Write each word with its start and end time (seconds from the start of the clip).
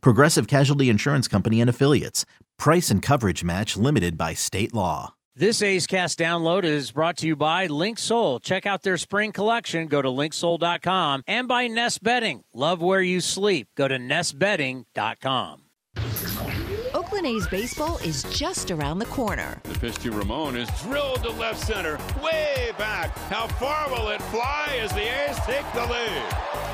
Progressive 0.00 0.46
Casualty 0.46 0.88
Insurance 0.88 1.28
Company 1.28 1.60
and 1.60 1.70
Affiliates. 1.70 2.24
Price 2.58 2.90
and 2.90 3.02
coverage 3.02 3.44
match 3.44 3.76
limited 3.76 4.16
by 4.16 4.34
state 4.34 4.72
law. 4.74 5.14
This 5.36 5.62
A's 5.62 5.88
Cast 5.88 6.20
download 6.20 6.62
is 6.62 6.92
brought 6.92 7.16
to 7.16 7.26
you 7.26 7.34
by 7.34 7.66
Linksoul. 7.66 8.40
Check 8.40 8.66
out 8.66 8.84
their 8.84 8.96
spring 8.96 9.32
collection. 9.32 9.88
Go 9.88 10.00
to 10.00 10.08
linksoul.com 10.08 11.24
and 11.26 11.48
by 11.48 11.66
Nest 11.66 12.04
Bedding. 12.04 12.44
Love 12.54 12.80
where 12.80 13.02
you 13.02 13.20
sleep. 13.20 13.66
Go 13.76 13.88
to 13.88 13.98
nestbedding.com. 13.98 15.62
Oakland 16.94 17.26
A's 17.26 17.48
baseball 17.48 17.98
is 18.04 18.22
just 18.30 18.70
around 18.70 19.00
the 19.00 19.06
corner. 19.06 19.60
The 19.64 19.78
pitch 19.80 19.98
to 19.98 20.12
Ramon 20.12 20.56
is 20.56 20.68
drilled 20.82 21.24
to 21.24 21.30
left 21.30 21.58
center, 21.66 21.98
way 22.22 22.72
back. 22.78 23.16
How 23.28 23.48
far 23.48 23.90
will 23.90 24.10
it 24.10 24.22
fly 24.22 24.78
as 24.80 24.92
the 24.92 25.02
A's 25.02 25.36
take 25.46 25.66
the 25.72 25.84
lead? 25.86 26.73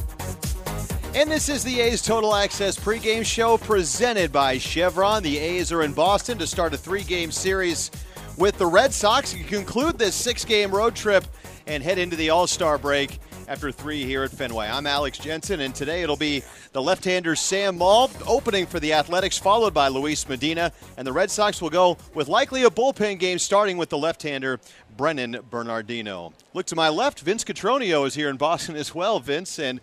And 1.13 1.29
this 1.29 1.49
is 1.49 1.61
the 1.65 1.81
A's 1.81 2.01
Total 2.01 2.33
Access 2.33 2.79
pregame 2.79 3.25
show 3.25 3.57
presented 3.57 4.31
by 4.31 4.57
Chevron. 4.57 5.21
The 5.21 5.37
A's 5.37 5.69
are 5.69 5.83
in 5.83 5.91
Boston 5.91 6.37
to 6.37 6.47
start 6.47 6.73
a 6.73 6.77
three 6.77 7.03
game 7.03 7.31
series 7.31 7.91
with 8.37 8.57
the 8.57 8.65
Red 8.65 8.93
Sox. 8.93 9.35
You 9.35 9.43
conclude 9.43 9.99
this 9.99 10.15
six 10.15 10.45
game 10.45 10.71
road 10.71 10.95
trip 10.95 11.25
and 11.67 11.83
head 11.83 11.97
into 11.97 12.15
the 12.15 12.29
All 12.29 12.47
Star 12.47 12.77
break 12.77 13.19
after 13.49 13.73
three 13.73 14.05
here 14.05 14.23
at 14.23 14.31
Fenway. 14.31 14.69
I'm 14.69 14.87
Alex 14.87 15.17
Jensen, 15.17 15.59
and 15.59 15.75
today 15.75 16.01
it'll 16.01 16.15
be 16.15 16.43
the 16.71 16.81
left 16.81 17.03
hander 17.03 17.35
Sam 17.35 17.77
Moll 17.77 18.09
opening 18.25 18.65
for 18.65 18.79
the 18.79 18.93
Athletics, 18.93 19.37
followed 19.37 19.73
by 19.73 19.89
Luis 19.89 20.29
Medina. 20.29 20.71
And 20.95 21.05
the 21.05 21.11
Red 21.11 21.29
Sox 21.29 21.61
will 21.61 21.69
go 21.69 21.97
with 22.13 22.29
likely 22.29 22.63
a 22.63 22.69
bullpen 22.69 23.19
game 23.19 23.37
starting 23.37 23.75
with 23.75 23.89
the 23.89 23.97
left 23.97 24.23
hander 24.23 24.61
Brennan 24.95 25.39
Bernardino. 25.49 26.31
Look 26.53 26.67
to 26.67 26.75
my 26.77 26.87
left, 26.87 27.19
Vince 27.19 27.43
Cotroneo 27.43 28.07
is 28.07 28.15
here 28.15 28.29
in 28.29 28.37
Boston 28.37 28.77
as 28.77 28.95
well, 28.95 29.19
Vince. 29.19 29.59
And 29.59 29.81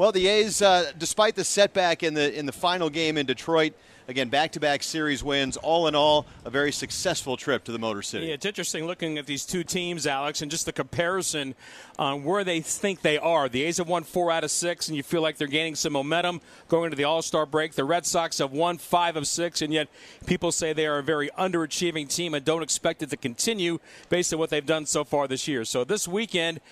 well, 0.00 0.12
the 0.12 0.28
A's, 0.28 0.62
uh, 0.62 0.92
despite 0.96 1.34
the 1.34 1.44
setback 1.44 2.02
in 2.02 2.14
the 2.14 2.34
in 2.34 2.46
the 2.46 2.52
final 2.52 2.88
game 2.88 3.18
in 3.18 3.26
Detroit, 3.26 3.74
again 4.08 4.30
back-to-back 4.30 4.82
series 4.82 5.22
wins. 5.22 5.58
All 5.58 5.88
in 5.88 5.94
all, 5.94 6.24
a 6.46 6.48
very 6.48 6.72
successful 6.72 7.36
trip 7.36 7.64
to 7.64 7.72
the 7.72 7.78
Motor 7.78 8.00
City. 8.00 8.28
Yeah, 8.28 8.32
it's 8.32 8.46
interesting 8.46 8.86
looking 8.86 9.18
at 9.18 9.26
these 9.26 9.44
two 9.44 9.62
teams, 9.62 10.06
Alex, 10.06 10.40
and 10.40 10.50
just 10.50 10.64
the 10.64 10.72
comparison 10.72 11.54
on 11.98 12.24
where 12.24 12.44
they 12.44 12.62
think 12.62 13.02
they 13.02 13.18
are. 13.18 13.46
The 13.50 13.62
A's 13.64 13.76
have 13.76 13.88
won 13.88 14.04
four 14.04 14.30
out 14.30 14.42
of 14.42 14.50
six, 14.50 14.88
and 14.88 14.96
you 14.96 15.02
feel 15.02 15.20
like 15.20 15.36
they're 15.36 15.46
gaining 15.46 15.74
some 15.74 15.92
momentum 15.92 16.40
going 16.68 16.86
into 16.86 16.96
the 16.96 17.04
All-Star 17.04 17.44
break. 17.44 17.74
The 17.74 17.84
Red 17.84 18.06
Sox 18.06 18.38
have 18.38 18.52
won 18.52 18.78
five 18.78 19.16
of 19.16 19.26
six, 19.26 19.60
and 19.60 19.70
yet 19.70 19.88
people 20.24 20.50
say 20.50 20.72
they 20.72 20.86
are 20.86 21.00
a 21.00 21.02
very 21.02 21.28
underachieving 21.38 22.08
team 22.08 22.32
and 22.32 22.42
don't 22.42 22.62
expect 22.62 23.02
it 23.02 23.10
to 23.10 23.18
continue 23.18 23.80
based 24.08 24.32
on 24.32 24.38
what 24.38 24.48
they've 24.48 24.64
done 24.64 24.86
so 24.86 25.04
far 25.04 25.28
this 25.28 25.46
year. 25.46 25.66
So 25.66 25.84
this 25.84 26.08
weekend 26.08 26.62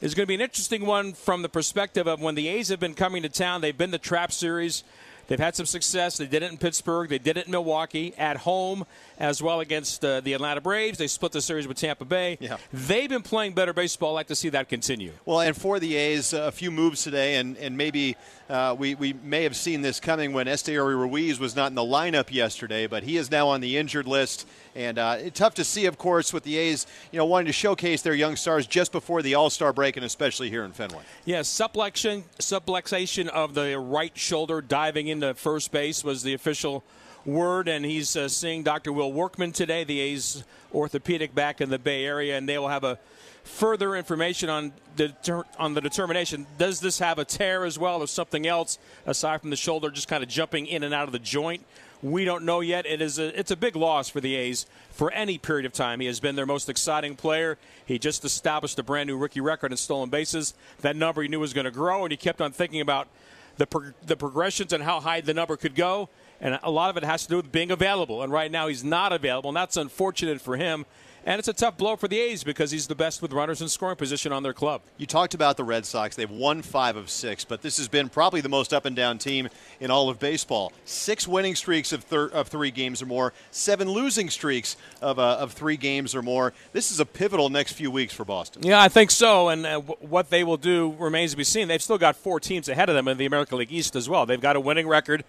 is 0.00 0.14
going 0.14 0.24
to 0.24 0.28
be 0.28 0.34
an 0.34 0.40
interesting 0.40 0.84
one 0.84 1.14
from 1.14 1.42
the 1.42 1.48
perspective 1.48 2.06
of 2.06 2.20
when 2.20 2.34
the 2.34 2.48
A's 2.48 2.68
have 2.68 2.80
been 2.80 2.94
coming 2.94 3.22
to 3.22 3.28
town. 3.28 3.60
They've 3.60 3.76
been 3.76 3.90
the 3.90 3.98
trap 3.98 4.30
series. 4.30 4.84
They've 5.28 5.40
had 5.40 5.56
some 5.56 5.66
success. 5.66 6.18
They 6.18 6.26
did 6.26 6.42
it 6.42 6.52
in 6.52 6.58
Pittsburgh. 6.58 7.08
They 7.08 7.18
did 7.18 7.36
it 7.36 7.46
in 7.46 7.52
Milwaukee 7.52 8.14
at 8.16 8.38
home 8.38 8.84
as 9.18 9.42
well 9.42 9.60
against 9.60 10.04
uh, 10.04 10.20
the 10.20 10.32
Atlanta 10.32 10.60
Braves. 10.60 10.98
They 10.98 11.06
split 11.06 11.32
the 11.32 11.40
series 11.40 11.66
with 11.66 11.76
Tampa 11.76 12.04
Bay. 12.04 12.38
Yeah. 12.40 12.58
They've 12.72 13.08
been 13.08 13.22
playing 13.22 13.54
better 13.54 13.72
baseball. 13.72 14.10
I'd 14.10 14.20
like 14.20 14.26
to 14.28 14.34
see 14.34 14.48
that 14.50 14.68
continue. 14.68 15.12
Well, 15.24 15.40
and 15.40 15.56
for 15.56 15.78
the 15.78 15.96
A's, 15.96 16.32
a 16.32 16.52
few 16.52 16.70
moves 16.70 17.02
today, 17.02 17.36
and, 17.36 17.56
and 17.56 17.76
maybe 17.76 18.16
uh, 18.48 18.74
we, 18.78 18.94
we 18.94 19.12
may 19.12 19.42
have 19.42 19.56
seen 19.56 19.82
this 19.82 20.00
coming 20.00 20.32
when 20.32 20.46
Esteury 20.46 20.94
Ruiz 20.94 21.38
was 21.38 21.56
not 21.56 21.70
in 21.70 21.74
the 21.74 21.82
lineup 21.82 22.32
yesterday, 22.32 22.86
but 22.86 23.02
he 23.02 23.16
is 23.16 23.30
now 23.30 23.48
on 23.48 23.60
the 23.60 23.76
injured 23.76 24.06
list. 24.06 24.46
And 24.74 24.98
uh, 24.98 25.30
tough 25.30 25.54
to 25.54 25.64
see, 25.64 25.86
of 25.86 25.96
course, 25.96 26.32
with 26.32 26.44
the 26.44 26.56
A's, 26.56 26.86
you 27.10 27.18
know, 27.18 27.24
wanting 27.24 27.46
to 27.46 27.52
showcase 27.52 28.02
their 28.02 28.14
young 28.14 28.36
stars 28.36 28.66
just 28.66 28.92
before 28.92 29.22
the 29.22 29.34
All 29.34 29.50
Star 29.50 29.72
break, 29.72 29.96
and 29.96 30.04
especially 30.04 30.50
here 30.50 30.64
in 30.64 30.72
Fenway. 30.72 31.02
Yes, 31.24 31.48
subluxation, 31.48 32.24
subluxation 32.38 33.28
of 33.28 33.54
the 33.54 33.78
right 33.78 34.16
shoulder 34.16 34.60
diving 34.60 35.08
into 35.08 35.34
first 35.34 35.72
base 35.72 36.04
was 36.04 36.22
the 36.22 36.34
official 36.34 36.84
word, 37.26 37.68
and 37.68 37.84
he's 37.84 38.16
uh, 38.16 38.28
seeing 38.28 38.62
Dr. 38.62 38.92
Will 38.92 39.12
Workman 39.12 39.52
today, 39.52 39.84
the 39.84 40.00
A's 40.00 40.44
orthopedic 40.74 41.34
back 41.34 41.60
in 41.60 41.68
the 41.68 41.78
Bay 41.78 42.04
Area, 42.04 42.38
and 42.38 42.48
they 42.48 42.58
will 42.58 42.68
have 42.68 42.84
a 42.84 42.98
further 43.42 43.94
information 43.94 44.48
on 44.50 44.72
the 44.96 45.44
on 45.58 45.74
the 45.74 45.80
determination. 45.80 46.46
Does 46.58 46.80
this 46.80 46.98
have 46.98 47.18
a 47.18 47.24
tear 47.24 47.64
as 47.64 47.78
well, 47.78 48.02
or 48.02 48.06
something 48.06 48.46
else 48.46 48.78
aside 49.04 49.40
from 49.40 49.50
the 49.50 49.56
shoulder 49.56 49.90
just 49.90 50.08
kind 50.08 50.22
of 50.22 50.28
jumping 50.28 50.66
in 50.66 50.82
and 50.82 50.94
out 50.94 51.04
of 51.04 51.12
the 51.12 51.18
joint? 51.18 51.64
We 52.02 52.24
don't 52.24 52.44
know 52.44 52.60
yet. 52.60 52.86
It 52.86 53.00
is 53.00 53.18
a, 53.18 53.38
it's 53.38 53.50
a 53.50 53.56
big 53.56 53.74
loss 53.74 54.08
for 54.10 54.20
the 54.20 54.34
A's 54.34 54.66
for 54.90 55.10
any 55.12 55.38
period 55.38 55.64
of 55.64 55.72
time. 55.72 56.00
He 56.00 56.06
has 56.06 56.20
been 56.20 56.36
their 56.36 56.46
most 56.46 56.68
exciting 56.68 57.16
player. 57.16 57.56
He 57.86 57.98
just 57.98 58.24
established 58.24 58.78
a 58.78 58.82
brand 58.82 59.06
new 59.06 59.16
rookie 59.16 59.40
record 59.40 59.72
in 59.72 59.78
stolen 59.78 60.10
bases. 60.10 60.54
That 60.82 60.94
number 60.94 61.22
he 61.22 61.28
knew 61.28 61.40
was 61.40 61.54
going 61.54 61.64
to 61.64 61.70
grow, 61.70 62.04
and 62.04 62.12
he 62.12 62.16
kept 62.16 62.40
on 62.40 62.52
thinking 62.52 62.80
about 62.80 63.08
the 63.56 63.66
pro- 63.66 63.92
the 64.04 64.16
progressions 64.16 64.72
and 64.72 64.82
how 64.82 65.00
high 65.00 65.20
the 65.20 65.34
number 65.34 65.56
could 65.56 65.74
go. 65.74 66.08
And 66.40 66.58
a 66.62 66.70
lot 66.70 66.90
of 66.90 66.96
it 66.96 67.04
has 67.04 67.22
to 67.24 67.28
do 67.28 67.36
with 67.36 67.50
being 67.50 67.70
available. 67.70 68.22
And 68.22 68.32
right 68.32 68.50
now 68.50 68.68
he's 68.68 68.84
not 68.84 69.12
available, 69.12 69.48
and 69.50 69.56
that's 69.56 69.76
unfortunate 69.76 70.40
for 70.40 70.56
him. 70.56 70.84
And 71.28 71.40
it's 71.40 71.48
a 71.48 71.52
tough 71.52 71.76
blow 71.76 71.96
for 71.96 72.06
the 72.06 72.20
A's 72.20 72.44
because 72.44 72.70
he's 72.70 72.86
the 72.86 72.94
best 72.94 73.20
with 73.20 73.32
runners 73.32 73.60
in 73.60 73.68
scoring 73.68 73.96
position 73.96 74.30
on 74.30 74.44
their 74.44 74.52
club. 74.52 74.82
You 74.96 75.06
talked 75.06 75.34
about 75.34 75.56
the 75.56 75.64
Red 75.64 75.84
Sox. 75.84 76.14
They've 76.14 76.30
won 76.30 76.62
five 76.62 76.94
of 76.94 77.10
six, 77.10 77.44
but 77.44 77.62
this 77.62 77.78
has 77.78 77.88
been 77.88 78.08
probably 78.08 78.40
the 78.40 78.48
most 78.48 78.72
up 78.72 78.84
and 78.84 78.94
down 78.94 79.18
team 79.18 79.48
in 79.80 79.90
all 79.90 80.08
of 80.08 80.20
baseball. 80.20 80.72
Six 80.84 81.26
winning 81.26 81.56
streaks 81.56 81.92
of, 81.92 82.04
thir- 82.04 82.28
of 82.28 82.46
three 82.46 82.70
games 82.70 83.02
or 83.02 83.06
more, 83.06 83.32
seven 83.50 83.90
losing 83.90 84.30
streaks 84.30 84.76
of, 85.02 85.18
uh, 85.18 85.38
of 85.40 85.52
three 85.52 85.76
games 85.76 86.14
or 86.14 86.22
more. 86.22 86.52
This 86.72 86.92
is 86.92 87.00
a 87.00 87.04
pivotal 87.04 87.48
next 87.48 87.72
few 87.72 87.90
weeks 87.90 88.14
for 88.14 88.24
Boston. 88.24 88.62
Yeah, 88.62 88.80
I 88.80 88.86
think 88.86 89.10
so. 89.10 89.48
And 89.48 89.66
uh, 89.66 89.80
w- 89.80 89.96
what 89.98 90.30
they 90.30 90.44
will 90.44 90.58
do 90.58 90.94
remains 90.96 91.32
to 91.32 91.36
be 91.36 91.42
seen. 91.42 91.66
They've 91.66 91.82
still 91.82 91.98
got 91.98 92.14
four 92.14 92.38
teams 92.38 92.68
ahead 92.68 92.88
of 92.88 92.94
them 92.94 93.08
in 93.08 93.18
the 93.18 93.26
American 93.26 93.58
League 93.58 93.72
East 93.72 93.96
as 93.96 94.08
well. 94.08 94.26
They've 94.26 94.40
got 94.40 94.54
a 94.54 94.60
winning 94.60 94.86
record 94.86 95.24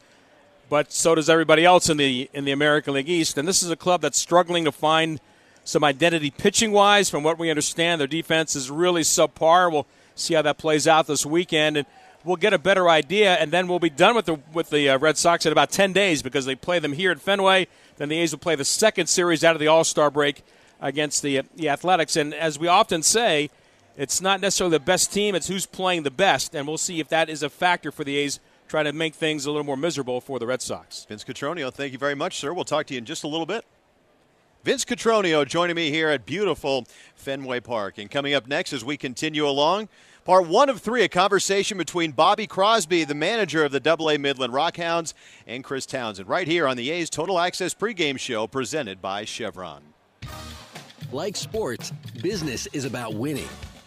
but 0.70 0.92
so 0.92 1.16
does 1.16 1.30
everybody 1.30 1.64
else 1.64 1.90
in 1.90 1.98
the 1.98 2.30
in 2.34 2.46
the 2.46 2.52
American 2.52 2.94
League 2.94 3.10
East. 3.10 3.38
And 3.38 3.48
this 3.48 3.64
is 3.64 3.72
a 3.72 3.76
club 3.76 4.02
that's 4.02 4.18
struggling 4.18 4.66
to 4.66 4.72
find 4.72 5.20
some 5.64 5.84
identity 5.84 6.32
pitching 6.32 6.72
wise. 6.72 7.10
From 7.10 7.24
what 7.24 7.38
we 7.38 7.50
understand, 7.50 8.00
their 8.02 8.08
defense 8.08 8.56
is 8.56 8.70
really 8.70 9.02
subpar. 9.02 9.72
We'll 9.72 9.88
see 10.16 10.34
how 10.34 10.42
that 10.42 10.58
plays 10.58 10.88
out 10.88 11.08
this 11.08 11.26
weekend, 11.26 11.78
and 11.78 11.88
we'll 12.24 12.36
get 12.36 12.54
a 12.54 12.60
better 12.60 12.90
idea. 12.90 13.36
And 13.36 13.52
then 13.52 13.68
we'll 13.68 13.80
be 13.80 13.90
done 13.90 14.16
with 14.16 14.26
the 14.26 14.40
with 14.54 14.70
the 14.70 14.90
uh, 14.90 14.98
Red 14.98 15.18
Sox 15.18 15.46
in 15.46 15.52
about 15.52 15.72
ten 15.72 15.94
days 15.94 16.22
because 16.22 16.46
they 16.46 16.56
play 16.56 16.80
them 16.80 16.94
here 16.94 17.12
at 17.12 17.20
Fenway. 17.20 17.68
Then 17.98 18.10
the 18.10 18.20
A's 18.20 18.32
will 18.32 18.40
play 18.40 18.56
the 18.56 18.66
second 18.66 19.08
series 19.08 19.44
out 19.44 19.56
of 19.56 19.60
the 19.60 19.68
All 19.68 19.84
Star 19.84 20.12
break 20.12 20.44
against 20.82 21.22
the 21.22 21.42
the 21.56 21.70
Athletics. 21.70 22.16
And 22.16 22.34
as 22.34 22.60
we 22.60 22.68
often 22.68 23.04
say. 23.04 23.50
It's 24.00 24.22
not 24.22 24.42
necessarily 24.42 24.78
the 24.78 24.84
best 24.84 25.12
team, 25.12 25.34
it's 25.34 25.48
who's 25.48 25.66
playing 25.66 26.04
the 26.04 26.12
best, 26.12 26.54
and 26.54 26.68
we'll 26.68 26.78
see 26.78 27.00
if 27.00 27.10
that 27.10 27.32
is 27.32 27.42
a 27.42 27.50
factor 27.50 27.92
for 27.92 28.04
the 28.04 28.16
A's 28.18 28.40
trying 28.68 28.86
to 28.86 28.94
make 28.94 29.16
things 29.16 29.46
a 29.46 29.52
little 29.52 29.66
more 29.66 29.78
miserable 29.78 30.22
for 30.22 30.40
the 30.40 30.48
Red 30.48 30.62
Sox. 30.62 31.06
Vince 31.06 31.24
Cotroneo, 31.24 31.74
thank 31.74 31.94
you 31.94 31.98
very 31.98 32.16
much, 32.16 32.38
sir. 32.38 32.54
We'll 32.54 32.66
talk 32.66 32.86
to 32.88 32.94
you 32.94 32.98
in 33.00 33.06
just 33.06 33.24
a 33.24 33.28
little 33.28 33.46
bit. 33.46 33.66
Vince 34.64 34.84
Cotroneo 34.84 35.48
joining 35.48 35.76
me 35.76 35.92
here 35.92 36.10
at 36.10 36.26
beautiful 36.26 36.86
Fenway 37.16 37.62
Park. 37.62 37.98
And 37.98 38.12
coming 38.12 38.34
up 38.34 38.48
next 38.48 38.74
as 38.74 38.84
we 38.84 38.98
continue 38.98 39.48
along, 39.48 39.88
part 40.26 40.46
one 40.46 40.68
of 40.68 40.82
three, 40.82 41.04
a 41.04 41.08
conversation 41.08 41.78
between 41.78 42.12
Bobby 42.12 42.48
Crosby, 42.48 43.06
the 43.06 43.16
manager 43.16 43.64
of 43.64 43.72
the 43.72 43.82
AA 43.90 44.18
Midland 44.18 44.54
Rockhounds, 44.54 45.14
and 45.46 45.64
Chris 45.64 45.86
Townsend, 45.86 46.28
right 46.28 46.48
here 46.48 46.68
on 46.68 46.76
the 46.76 46.92
A's 46.92 47.10
Total 47.10 47.40
Access 47.40 47.74
pregame 47.74 48.20
show 48.20 48.46
presented 48.46 49.02
by 49.02 49.24
Chevron. 49.24 49.82
Like 51.14 51.38
sports, 51.38 51.94
business 52.22 52.68
is 52.74 52.84
about 52.84 53.14
winning. 53.14 53.48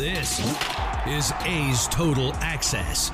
This 0.00 0.40
is 1.06 1.30
A's 1.44 1.86
Total 1.88 2.32
Access. 2.36 3.12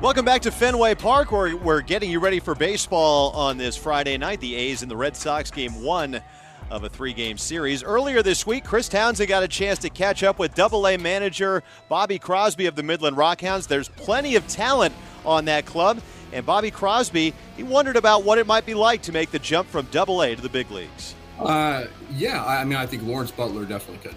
Welcome 0.00 0.24
back 0.24 0.40
to 0.40 0.50
Fenway 0.50 0.94
Park, 0.94 1.30
where 1.30 1.54
we're 1.58 1.82
getting 1.82 2.10
you 2.10 2.20
ready 2.20 2.40
for 2.40 2.54
baseball 2.54 3.32
on 3.32 3.58
this 3.58 3.76
Friday 3.76 4.16
night. 4.16 4.40
The 4.40 4.54
A's 4.54 4.80
and 4.80 4.90
the 4.90 4.96
Red 4.96 5.14
Sox 5.14 5.50
game 5.50 5.82
one 5.82 6.22
of 6.70 6.84
a 6.84 6.88
three 6.88 7.12
game 7.12 7.36
series. 7.36 7.82
Earlier 7.82 8.22
this 8.22 8.46
week, 8.46 8.64
Chris 8.64 8.88
Townsend 8.88 9.28
got 9.28 9.42
a 9.42 9.48
chance 9.48 9.78
to 9.80 9.90
catch 9.90 10.22
up 10.22 10.38
with 10.38 10.54
Double 10.54 10.88
A 10.88 10.96
manager 10.96 11.62
Bobby 11.90 12.18
Crosby 12.18 12.64
of 12.64 12.76
the 12.76 12.82
Midland 12.82 13.18
Rockhounds. 13.18 13.68
There's 13.68 13.90
plenty 13.90 14.36
of 14.36 14.48
talent 14.48 14.94
on 15.26 15.44
that 15.44 15.66
club. 15.66 16.00
And 16.32 16.46
Bobby 16.46 16.70
Crosby, 16.70 17.34
he 17.58 17.62
wondered 17.62 17.96
about 17.96 18.24
what 18.24 18.38
it 18.38 18.46
might 18.46 18.64
be 18.64 18.72
like 18.72 19.02
to 19.02 19.12
make 19.12 19.30
the 19.30 19.38
jump 19.38 19.68
from 19.68 19.86
Double 19.90 20.22
A 20.22 20.34
to 20.34 20.40
the 20.40 20.48
big 20.48 20.70
leagues. 20.70 21.14
Uh, 21.38 21.88
yeah, 22.10 22.42
I 22.42 22.64
mean, 22.64 22.78
I 22.78 22.86
think 22.86 23.02
Lawrence 23.02 23.32
Butler 23.32 23.66
definitely 23.66 23.98
could. 24.08 24.16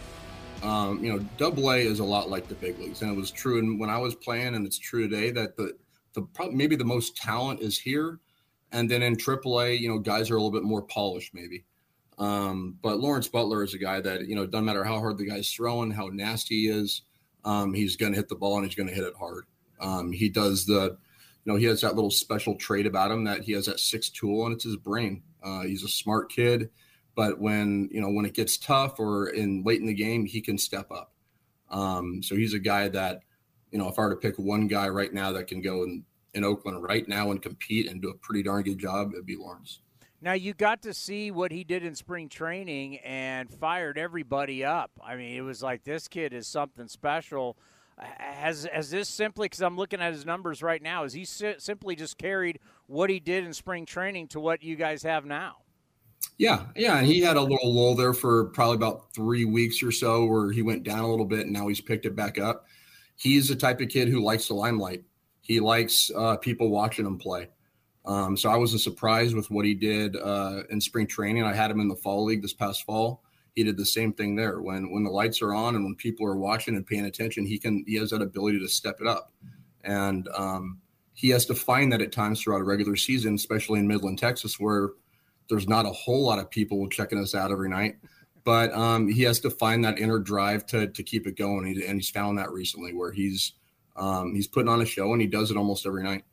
Um, 0.67 1.01
you 1.01 1.11
know, 1.11 1.19
Double 1.37 1.71
A 1.71 1.77
is 1.77 1.99
a 1.99 2.03
lot 2.03 2.29
like 2.29 2.49
the 2.49 2.55
big 2.55 2.77
leagues, 2.77 3.01
and 3.01 3.09
it 3.09 3.15
was 3.15 3.31
true 3.31 3.57
in, 3.57 3.79
when 3.79 3.89
I 3.89 3.97
was 3.99 4.15
playing, 4.15 4.53
and 4.53 4.65
it's 4.65 4.77
true 4.77 5.07
today 5.07 5.31
that 5.31 5.55
the 5.55 5.77
the 6.13 6.23
probably 6.23 6.55
maybe 6.55 6.75
the 6.75 6.83
most 6.83 7.15
talent 7.15 7.61
is 7.61 7.77
here, 7.79 8.19
and 8.73 8.91
then 8.91 9.01
in 9.01 9.15
Triple 9.15 9.61
A, 9.61 9.73
you 9.73 9.87
know, 9.87 9.97
guys 9.97 10.29
are 10.29 10.35
a 10.35 10.41
little 10.41 10.51
bit 10.51 10.63
more 10.63 10.81
polished, 10.81 11.33
maybe. 11.33 11.63
Um, 12.17 12.77
but 12.81 12.99
Lawrence 12.99 13.29
Butler 13.29 13.63
is 13.63 13.75
a 13.75 13.77
guy 13.77 14.01
that 14.01 14.27
you 14.27 14.35
know, 14.35 14.45
doesn't 14.45 14.65
matter 14.65 14.83
how 14.83 14.99
hard 14.99 15.17
the 15.17 15.29
guy's 15.29 15.49
throwing, 15.49 15.91
how 15.91 16.07
nasty 16.07 16.63
he 16.63 16.67
is, 16.67 17.03
um, 17.45 17.73
he's 17.73 17.95
going 17.95 18.11
to 18.11 18.17
hit 18.17 18.27
the 18.27 18.35
ball 18.35 18.57
and 18.57 18.65
he's 18.65 18.75
going 18.75 18.89
to 18.89 18.95
hit 18.95 19.05
it 19.05 19.13
hard. 19.17 19.45
Um, 19.79 20.11
he 20.11 20.27
does 20.27 20.65
the, 20.65 20.97
you 21.45 21.53
know, 21.53 21.55
he 21.55 21.65
has 21.65 21.81
that 21.81 21.95
little 21.95 22.11
special 22.11 22.55
trait 22.55 22.87
about 22.87 23.11
him 23.11 23.23
that 23.25 23.41
he 23.41 23.53
has 23.53 23.67
that 23.67 23.79
six 23.79 24.09
tool 24.09 24.45
and 24.45 24.55
it's 24.55 24.63
his 24.63 24.75
brain. 24.75 25.21
Uh, 25.43 25.61
he's 25.61 25.83
a 25.83 25.87
smart 25.87 26.31
kid 26.31 26.71
but 27.17 27.39
when 27.39 27.89
you 27.91 27.99
know 27.99 28.11
when 28.11 28.25
it 28.25 28.35
gets 28.35 28.57
tough 28.57 28.99
or 28.99 29.29
in 29.29 29.63
late 29.63 29.81
in 29.81 29.87
the 29.87 29.93
game, 29.93 30.25
he 30.25 30.39
can 30.39 30.57
step 30.57 30.91
up. 30.91 31.11
Um, 31.69 32.21
so 32.21 32.35
he's 32.35 32.53
a 32.53 32.59
guy 32.59 32.87
that 32.89 33.21
you 33.71 33.79
know 33.79 33.89
if 33.89 33.97
I 33.97 34.03
were 34.03 34.11
to 34.11 34.15
pick 34.15 34.37
one 34.37 34.67
guy 34.67 34.87
right 34.87 35.11
now 35.11 35.31
that 35.31 35.47
can 35.47 35.59
go 35.59 35.83
in 35.83 36.05
in 36.35 36.43
Oakland 36.43 36.83
right 36.83 37.07
now 37.09 37.31
and 37.31 37.41
compete 37.41 37.89
and 37.89 38.01
do 38.01 38.09
a 38.09 38.13
pretty 38.13 38.43
darn 38.43 38.61
good 38.61 38.77
job, 38.77 39.13
it'd 39.13 39.25
be 39.25 39.35
Lawrence. 39.35 39.79
Now 40.21 40.33
you 40.33 40.53
got 40.53 40.83
to 40.83 40.93
see 40.93 41.31
what 41.31 41.51
he 41.51 41.63
did 41.63 41.83
in 41.83 41.95
spring 41.95 42.29
training 42.29 42.99
and 42.99 43.51
fired 43.51 43.97
everybody 43.97 44.63
up. 44.63 44.91
I 45.03 45.15
mean, 45.15 45.35
it 45.35 45.41
was 45.41 45.63
like 45.63 45.83
this 45.83 46.07
kid 46.07 46.33
is 46.33 46.47
something 46.47 46.87
special. 46.87 47.57
Has 47.97 48.67
has 48.71 48.91
this 48.91 49.09
simply 49.09 49.45
because 49.45 49.61
I'm 49.61 49.75
looking 49.75 50.01
at 50.01 50.13
his 50.13 50.23
numbers 50.23 50.61
right 50.61 50.83
now? 50.83 51.01
Has 51.01 51.13
he 51.13 51.25
si- 51.25 51.55
simply 51.57 51.95
just 51.95 52.19
carried 52.19 52.59
what 52.85 53.09
he 53.09 53.19
did 53.19 53.43
in 53.43 53.53
spring 53.53 53.87
training 53.87 54.27
to 54.29 54.39
what 54.39 54.61
you 54.61 54.75
guys 54.75 55.01
have 55.01 55.25
now? 55.25 55.55
Yeah, 56.37 56.65
yeah, 56.75 56.97
and 56.97 57.07
he 57.07 57.19
had 57.19 57.35
a 57.35 57.41
little 57.41 57.73
lull 57.73 57.95
there 57.95 58.13
for 58.13 58.45
probably 58.45 58.75
about 58.75 59.11
three 59.13 59.43
weeks 59.45 59.81
or 59.81 59.91
so, 59.91 60.25
where 60.25 60.51
he 60.51 60.61
went 60.61 60.83
down 60.83 60.99
a 60.99 61.09
little 61.09 61.25
bit, 61.25 61.41
and 61.41 61.53
now 61.53 61.67
he's 61.67 61.81
picked 61.81 62.05
it 62.05 62.15
back 62.15 62.37
up. 62.37 62.67
He's 63.15 63.47
the 63.47 63.55
type 63.55 63.81
of 63.81 63.89
kid 63.89 64.07
who 64.07 64.23
likes 64.23 64.47
the 64.47 64.53
limelight. 64.53 65.03
He 65.41 65.59
likes 65.59 66.11
uh, 66.15 66.37
people 66.37 66.69
watching 66.69 67.07
him 67.07 67.17
play. 67.17 67.49
Um, 68.05 68.37
so 68.37 68.49
I 68.49 68.55
wasn't 68.55 68.81
surprised 68.81 69.35
with 69.35 69.49
what 69.49 69.65
he 69.65 69.73
did 69.73 70.15
uh, 70.15 70.63
in 70.69 70.79
spring 70.79 71.07
training. 71.07 71.43
I 71.43 71.53
had 71.53 71.71
him 71.71 71.79
in 71.79 71.87
the 71.87 71.95
fall 71.95 72.23
league 72.25 72.41
this 72.41 72.53
past 72.53 72.85
fall. 72.85 73.23
He 73.55 73.63
did 73.63 73.75
the 73.75 73.85
same 73.85 74.13
thing 74.13 74.35
there. 74.35 74.61
When 74.61 74.91
when 74.91 75.03
the 75.03 75.09
lights 75.09 75.41
are 75.41 75.53
on 75.53 75.75
and 75.75 75.83
when 75.83 75.95
people 75.95 76.27
are 76.27 76.37
watching 76.37 76.75
and 76.75 76.85
paying 76.85 77.05
attention, 77.05 77.45
he 77.45 77.57
can 77.57 77.83
he 77.87 77.95
has 77.95 78.11
that 78.11 78.21
ability 78.21 78.59
to 78.59 78.67
step 78.69 79.01
it 79.01 79.07
up, 79.07 79.33
and 79.83 80.29
um, 80.35 80.79
he 81.15 81.29
has 81.29 81.47
to 81.47 81.55
find 81.55 81.91
that 81.91 82.01
at 82.01 82.11
times 82.11 82.41
throughout 82.41 82.61
a 82.61 82.65
regular 82.65 82.95
season, 82.95 83.33
especially 83.33 83.79
in 83.79 83.87
Midland, 83.87 84.19
Texas, 84.19 84.59
where 84.59 84.91
there's 85.49 85.67
not 85.67 85.85
a 85.85 85.91
whole 85.91 86.23
lot 86.23 86.39
of 86.39 86.49
people 86.49 86.87
checking 86.89 87.19
us 87.19 87.35
out 87.35 87.51
every 87.51 87.69
night, 87.69 87.97
but 88.43 88.73
um, 88.73 89.07
he 89.07 89.23
has 89.23 89.39
to 89.41 89.49
find 89.49 89.83
that 89.85 89.99
inner 89.99 90.19
drive 90.19 90.65
to 90.67 90.87
to 90.87 91.03
keep 91.03 91.27
it 91.27 91.37
going, 91.37 91.81
and 91.81 91.95
he's 91.95 92.09
found 92.09 92.37
that 92.37 92.51
recently 92.51 92.93
where 92.93 93.11
he's 93.11 93.53
um, 93.95 94.33
he's 94.35 94.47
putting 94.47 94.69
on 94.69 94.81
a 94.81 94.85
show 94.85 95.11
and 95.11 95.21
he 95.21 95.27
does 95.27 95.51
it 95.51 95.57
almost 95.57 95.85
every 95.85 96.03
night. 96.03 96.23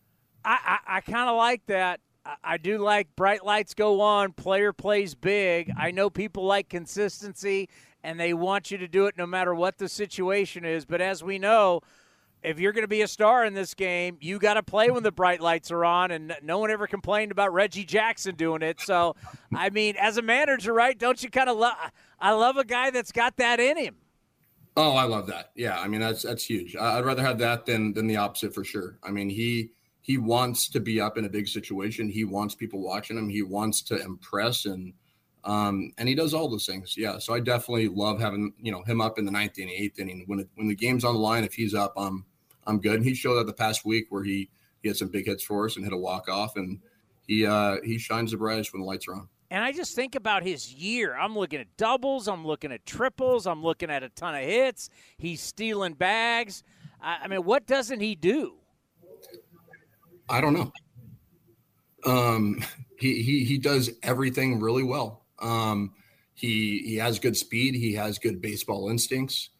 I 0.44 0.78
I, 0.86 0.96
I 0.96 1.00
kind 1.00 1.28
of 1.28 1.36
like 1.36 1.64
that. 1.66 2.00
I, 2.24 2.34
I 2.44 2.56
do 2.58 2.78
like 2.78 3.08
bright 3.16 3.44
lights 3.44 3.74
go 3.74 4.00
on, 4.00 4.32
player 4.32 4.72
plays 4.72 5.14
big. 5.14 5.72
I 5.78 5.90
know 5.90 6.10
people 6.10 6.44
like 6.44 6.68
consistency 6.68 7.68
and 8.04 8.20
they 8.20 8.34
want 8.34 8.70
you 8.70 8.78
to 8.78 8.86
do 8.86 9.06
it 9.06 9.16
no 9.16 9.26
matter 9.26 9.54
what 9.54 9.78
the 9.78 9.88
situation 9.88 10.64
is. 10.64 10.84
But 10.84 11.00
as 11.00 11.24
we 11.24 11.38
know, 11.38 11.80
if 12.44 12.60
you're 12.60 12.72
going 12.72 12.84
to 12.84 12.88
be 12.88 13.02
a 13.02 13.08
star 13.08 13.44
in 13.44 13.54
this 13.54 13.74
game, 13.74 14.18
you 14.20 14.38
got 14.38 14.54
to 14.54 14.62
play 14.62 14.90
when 14.90 15.02
the 15.02 15.12
bright 15.12 15.40
lights 15.40 15.70
are 15.70 15.84
on. 15.84 16.10
And 16.10 16.36
no 16.42 16.58
one 16.58 16.70
ever 16.70 16.86
complained 16.86 17.32
about 17.32 17.52
Reggie 17.52 17.84
Jackson 17.84 18.34
doing 18.34 18.62
it. 18.62 18.80
So, 18.80 19.16
I 19.54 19.70
mean, 19.70 19.96
as 19.96 20.18
a 20.18 20.22
manager, 20.22 20.72
right? 20.72 20.98
Don't 20.98 21.22
you 21.22 21.30
kind 21.30 21.48
of 21.48 21.56
love? 21.56 21.76
I 22.20 22.32
love 22.32 22.56
a 22.56 22.64
guy 22.64 22.90
that's 22.90 23.12
got 23.12 23.36
that 23.38 23.60
in 23.60 23.76
him. 23.76 23.96
Oh, 24.76 24.92
I 24.92 25.04
love 25.04 25.28
that. 25.28 25.52
Yeah, 25.54 25.78
I 25.78 25.86
mean 25.86 26.00
that's 26.00 26.22
that's 26.22 26.44
huge. 26.44 26.74
I'd 26.74 27.04
rather 27.04 27.22
have 27.22 27.38
that 27.38 27.64
than 27.64 27.92
than 27.92 28.08
the 28.08 28.16
opposite 28.16 28.52
for 28.52 28.64
sure. 28.64 28.98
I 29.04 29.10
mean 29.12 29.30
he 29.30 29.70
he 30.00 30.18
wants 30.18 30.68
to 30.70 30.80
be 30.80 31.00
up 31.00 31.16
in 31.16 31.24
a 31.24 31.28
big 31.28 31.46
situation. 31.46 32.08
He 32.08 32.24
wants 32.24 32.56
people 32.56 32.80
watching 32.80 33.16
him. 33.16 33.28
He 33.28 33.42
wants 33.42 33.82
to 33.82 34.02
impress 34.02 34.64
and 34.64 34.92
um, 35.44 35.92
and 35.98 36.08
he 36.08 36.14
does 36.14 36.34
all 36.34 36.48
those 36.48 36.66
things. 36.66 36.96
Yeah, 36.96 37.18
so 37.18 37.34
I 37.34 37.40
definitely 37.40 37.88
love 37.88 38.18
having 38.18 38.52
you 38.58 38.72
know 38.72 38.82
him 38.82 39.00
up 39.00 39.18
in 39.18 39.24
the 39.24 39.30
ninth 39.30 39.58
inning, 39.58 39.74
eighth 39.76 40.00
inning 40.00 40.24
when 40.26 40.40
it, 40.40 40.48
when 40.56 40.68
the 40.68 40.74
game's 40.74 41.04
on 41.04 41.14
the 41.14 41.20
line. 41.20 41.44
If 41.44 41.54
he's 41.54 41.74
up, 41.74 41.92
I'm 41.96 42.24
I'm 42.66 42.80
good. 42.80 42.96
And 42.96 43.04
he 43.04 43.14
showed 43.14 43.34
that 43.36 43.46
the 43.46 43.52
past 43.52 43.84
week 43.84 44.06
where 44.10 44.24
he 44.24 44.50
he 44.82 44.88
had 44.88 44.96
some 44.96 45.08
big 45.08 45.26
hits 45.26 45.42
for 45.42 45.64
us 45.64 45.76
and 45.76 45.84
hit 45.84 45.92
a 45.92 45.96
walk 45.96 46.28
off, 46.28 46.56
and 46.56 46.80
he 47.26 47.46
uh, 47.46 47.76
he 47.84 47.98
shines 47.98 48.30
the 48.30 48.36
brightest 48.36 48.72
when 48.72 48.82
the 48.82 48.86
lights 48.86 49.08
are 49.08 49.14
on. 49.14 49.28
And 49.50 49.62
I 49.62 49.72
just 49.72 49.94
think 49.94 50.14
about 50.14 50.42
his 50.42 50.72
year. 50.72 51.14
I'm 51.14 51.36
looking 51.36 51.60
at 51.60 51.76
doubles. 51.76 52.28
I'm 52.28 52.46
looking 52.46 52.72
at 52.72 52.84
triples. 52.86 53.46
I'm 53.46 53.62
looking 53.62 53.90
at 53.90 54.02
a 54.02 54.08
ton 54.08 54.34
of 54.34 54.42
hits. 54.42 54.90
He's 55.16 55.40
stealing 55.40 55.94
bags. 55.94 56.62
I, 57.00 57.18
I 57.22 57.28
mean, 57.28 57.44
what 57.44 57.66
doesn't 57.66 58.00
he 58.00 58.14
do? 58.14 58.54
I 60.28 60.40
don't 60.40 60.54
know. 60.54 60.72
Um, 62.06 62.64
he 62.98 63.22
he 63.22 63.44
he 63.44 63.58
does 63.58 63.90
everything 64.02 64.60
really 64.60 64.82
well. 64.82 65.24
Um, 65.40 65.92
he 66.34 66.80
he 66.80 66.96
has 66.96 67.18
good 67.18 67.36
speed. 67.36 67.74
He 67.74 67.94
has 67.94 68.18
good 68.18 68.42
baseball 68.42 68.88
instincts. 68.88 69.50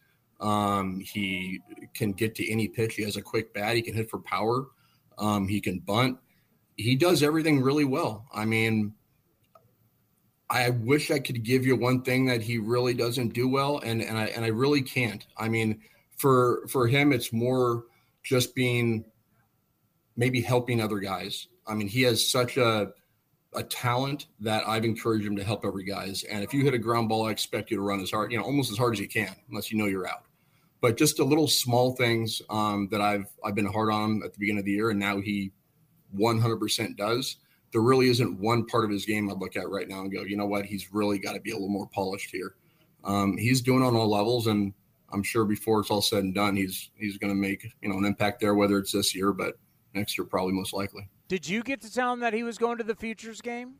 Um, 0.45 0.99
he 0.99 1.59
can 1.95 2.11
get 2.11 2.35
to 2.35 2.51
any 2.51 2.67
pitch. 2.67 2.95
He 2.95 3.03
has 3.03 3.17
a 3.17 3.21
quick 3.21 3.51
bat. 3.51 3.75
He 3.75 3.81
can 3.81 3.95
hit 3.95 4.11
for 4.11 4.19
power. 4.19 4.67
Um, 5.17 5.47
he 5.47 5.59
can 5.59 5.79
bunt. 5.79 6.19
He 6.75 6.95
does 6.95 7.23
everything 7.23 7.61
really 7.61 7.85
well. 7.85 8.27
I 8.31 8.45
mean, 8.45 8.93
I 10.51 10.69
wish 10.69 11.09
I 11.09 11.17
could 11.17 11.41
give 11.41 11.65
you 11.65 11.75
one 11.75 12.03
thing 12.03 12.27
that 12.27 12.43
he 12.43 12.59
really 12.59 12.93
doesn't 12.93 13.29
do 13.29 13.47
well, 13.47 13.79
and 13.79 14.03
and 14.03 14.19
I 14.19 14.25
and 14.25 14.45
I 14.45 14.49
really 14.49 14.83
can't. 14.83 15.25
I 15.35 15.49
mean, 15.49 15.81
for 16.15 16.67
for 16.67 16.85
him, 16.85 17.11
it's 17.11 17.33
more 17.33 17.85
just 18.21 18.53
being 18.53 19.05
maybe 20.15 20.41
helping 20.41 20.79
other 20.79 20.99
guys. 20.99 21.47
I 21.65 21.73
mean, 21.73 21.87
he 21.87 22.03
has 22.03 22.29
such 22.29 22.57
a 22.57 22.91
a 23.55 23.63
talent 23.63 24.27
that 24.41 24.67
I've 24.67 24.85
encouraged 24.85 25.25
him 25.25 25.37
to 25.37 25.43
help 25.43 25.65
every 25.65 25.85
guys. 25.85 26.23
And 26.23 26.43
if 26.43 26.53
you 26.53 26.63
hit 26.63 26.75
a 26.75 26.77
ground 26.77 27.09
ball, 27.09 27.25
I 27.27 27.31
expect 27.31 27.71
you 27.71 27.77
to 27.77 27.83
run 27.83 28.01
as 28.01 28.11
hard, 28.11 28.31
you 28.31 28.37
know, 28.37 28.43
almost 28.43 28.69
as 28.69 28.77
hard 28.77 28.93
as 28.93 28.99
you 28.99 29.07
can, 29.07 29.33
unless 29.49 29.71
you 29.71 29.77
know 29.77 29.85
you're 29.85 30.07
out. 30.07 30.24
But 30.81 30.97
just 30.97 31.19
a 31.19 31.23
little 31.23 31.47
small 31.47 31.95
things 31.95 32.41
um, 32.49 32.87
that 32.91 33.01
I've 33.01 33.27
I've 33.43 33.55
been 33.55 33.65
hard 33.65 33.91
on 33.91 34.03
him 34.11 34.23
at 34.23 34.33
the 34.33 34.39
beginning 34.39 34.59
of 34.59 34.65
the 34.65 34.71
year, 34.71 34.91
and 34.91 34.99
now 34.99 35.19
he 35.19 35.51
100% 36.15 36.97
does. 36.97 37.37
There 37.71 37.81
really 37.81 38.09
isn't 38.09 38.39
one 38.39 38.65
part 38.65 38.85
of 38.85 38.91
his 38.91 39.05
game 39.05 39.29
I'd 39.29 39.37
look 39.37 39.57
at 39.57 39.69
right 39.69 39.87
now 39.87 40.01
and 40.01 40.11
go, 40.11 40.23
you 40.23 40.37
know 40.37 40.45
what, 40.45 40.65
he's 40.65 40.93
really 40.93 41.19
got 41.19 41.33
to 41.33 41.41
be 41.41 41.51
a 41.51 41.55
little 41.55 41.69
more 41.69 41.87
polished 41.87 42.29
here. 42.31 42.55
Um, 43.03 43.37
he's 43.37 43.61
doing 43.61 43.83
on 43.83 43.95
all 43.95 44.09
levels, 44.09 44.47
and 44.47 44.73
I'm 45.11 45.23
sure 45.23 45.45
before 45.45 45.81
it's 45.81 45.91
all 45.91 46.01
said 46.01 46.23
and 46.23 46.33
done, 46.33 46.55
he's 46.55 46.89
he's 46.97 47.17
going 47.17 47.31
to 47.31 47.39
make 47.39 47.67
you 47.81 47.89
know 47.89 47.97
an 47.97 48.05
impact 48.05 48.41
there, 48.41 48.55
whether 48.55 48.77
it's 48.77 48.91
this 48.91 49.15
year, 49.15 49.31
but 49.33 49.57
next 49.93 50.17
year 50.17 50.25
probably 50.25 50.53
most 50.53 50.73
likely. 50.73 51.07
Did 51.27 51.47
you 51.47 51.63
get 51.63 51.81
to 51.81 51.91
tell 51.91 52.13
him 52.13 52.19
that 52.19 52.33
he 52.33 52.43
was 52.43 52.57
going 52.57 52.77
to 52.77 52.83
the 52.83 52.95
futures 52.95 53.41
game? 53.41 53.75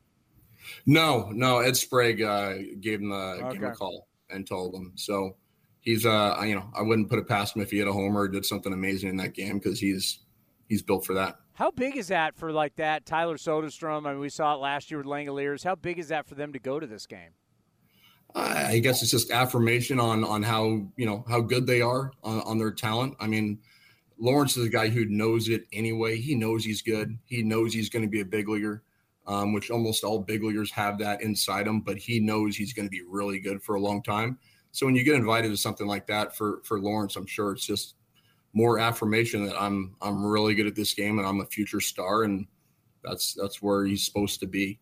No, 0.86 1.30
no. 1.32 1.60
Ed 1.60 1.78
Sprague 1.78 2.22
uh, 2.22 2.56
gave 2.80 3.00
him 3.00 3.12
a, 3.12 3.34
okay. 3.34 3.54
gave 3.54 3.62
him 3.62 3.72
a 3.72 3.76
call 3.76 4.08
and 4.32 4.48
told 4.48 4.74
him. 4.74 4.94
So 4.96 5.36
he's 5.86 6.06
uh 6.06 6.42
you 6.46 6.56
know 6.56 6.66
I 6.76 6.82
wouldn't 6.82 7.10
put 7.10 7.20
it 7.20 7.28
past 7.28 7.56
him 7.56 7.62
if 7.62 7.72
he 7.72 7.78
had 7.78 7.88
a 7.88 7.94
homer 7.94 8.22
or 8.22 8.28
did 8.28 8.46
something 8.46 8.74
amazing 8.74 9.10
in 9.10 9.18
that 9.18 9.34
game 9.34 9.60
because 9.60 9.80
he's 9.80 10.20
he's 10.68 10.82
built 10.82 11.06
for 11.06 11.14
that. 11.14 11.38
How 11.54 11.72
big 11.72 11.96
is 11.96 12.10
that 12.10 12.36
for 12.36 12.52
like 12.52 12.76
that 12.76 13.06
Tyler 13.06 13.38
Soderstrom? 13.38 14.06
I 14.06 14.12
mean, 14.12 14.20
we 14.20 14.28
saw 14.28 14.56
it 14.56 14.58
last 14.58 14.92
year 14.92 14.98
with 14.98 15.08
Langeliers. 15.08 15.64
How 15.64 15.76
big 15.76 16.00
is 16.00 16.10
that 16.10 16.28
for 16.28 16.36
them 16.36 16.52
to 16.52 16.60
go 16.60 16.82
to 16.82 16.88
this 16.88 17.06
game? 17.06 17.32
I 18.38 18.80
guess 18.80 19.02
it's 19.02 19.12
just 19.12 19.32
affirmation 19.32 19.98
on 19.98 20.26
on 20.26 20.44
how 20.44 20.66
you 20.98 21.06
know 21.06 21.24
how 21.30 21.40
good 21.40 21.66
they 21.66 21.80
are 21.80 22.12
on, 22.24 22.42
on 22.42 22.58
their 22.58 22.72
talent. 22.72 23.16
I 23.20 23.28
mean, 23.28 23.60
Lawrence 24.18 24.58
is 24.58 24.66
a 24.66 24.70
guy 24.70 24.90
who 24.90 25.06
knows 25.06 25.48
it 25.48 25.64
anyway. 25.72 26.18
He 26.18 26.36
knows 26.36 26.66
he's 26.66 26.82
good. 26.82 27.18
He 27.26 27.44
knows 27.44 27.74
he's 27.74 27.90
going 27.90 28.04
to 28.04 28.10
be 28.10 28.20
a 28.20 28.26
big 28.26 28.50
leaguer, 28.50 28.84
um, 29.26 29.54
which 29.54 29.72
almost 29.72 30.04
all 30.04 30.20
big 30.20 30.44
leaguers 30.44 30.72
have 30.72 30.98
that 31.00 31.22
inside 31.22 31.68
him. 31.68 31.80
But 31.80 31.98
he 31.98 32.20
knows 32.20 32.58
he's 32.58 32.74
going 32.74 32.86
to 32.86 32.90
be 32.90 33.04
really 33.08 33.40
good 33.40 33.64
for 33.64 33.76
a 33.76 33.82
long 33.82 34.04
time. 34.04 34.38
So 34.76 34.86
when 34.86 34.94
you 34.94 35.06
get 35.06 35.16
invited 35.16 35.52
to 35.52 35.58
something 35.58 35.88
like 35.88 36.06
that 36.08 36.36
for 36.36 36.60
for 36.66 36.82
Lawrence, 36.82 37.16
I'm 37.16 37.26
sure 37.26 37.54
it's 37.54 37.66
just 37.66 37.96
more 38.52 38.78
affirmation 38.78 39.46
that 39.46 39.56
I'm 39.60 39.96
I'm 40.02 40.26
really 40.26 40.54
good 40.54 40.68
at 40.68 40.76
this 40.76 40.94
game 40.94 41.18
and 41.18 41.26
I'm 41.26 41.40
a 41.40 41.46
future 41.46 41.80
star, 41.80 42.24
and 42.24 42.46
that's 43.02 43.34
that's 43.34 43.62
where 43.62 43.86
he's 43.86 44.04
supposed 44.04 44.42
to 44.42 44.48
be. 44.48 44.78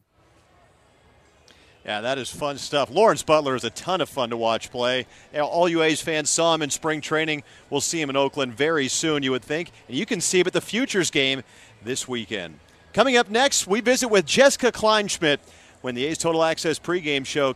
Yeah, 1.85 2.01
that 2.01 2.17
is 2.17 2.31
fun 2.31 2.57
stuff. 2.57 2.89
Lawrence 2.89 3.21
Butler 3.21 3.55
is 3.55 3.65
a 3.65 3.69
ton 3.69 4.01
of 4.01 4.09
fun 4.09 4.31
to 4.31 4.37
watch 4.37 4.71
play. 4.71 5.05
All 5.39 5.69
you 5.69 5.83
A's 5.83 6.01
fans 6.01 6.31
saw 6.31 6.55
him 6.55 6.63
in 6.63 6.71
spring 6.71 6.99
training. 6.99 7.43
We'll 7.69 7.81
see 7.81 8.01
him 8.01 8.09
in 8.09 8.15
Oakland 8.15 8.55
very 8.55 8.87
soon, 8.87 9.21
you 9.21 9.29
would 9.29 9.43
think. 9.43 9.69
And 9.87 9.95
you 9.95 10.07
can 10.07 10.21
see 10.21 10.39
him 10.39 10.47
at 10.47 10.53
the 10.53 10.61
Futures 10.61 11.11
game 11.11 11.43
this 11.83 12.07
weekend. 12.07 12.57
Coming 12.93 13.17
up 13.17 13.29
next, 13.29 13.67
we 13.67 13.79
visit 13.81 14.07
with 14.07 14.25
Jessica 14.25 14.71
Kleinschmidt 14.71 15.39
when 15.81 15.93
the 15.93 16.05
A's 16.05 16.17
Total 16.17 16.43
Access 16.43 16.79
pregame 16.79 17.25
show 17.25 17.55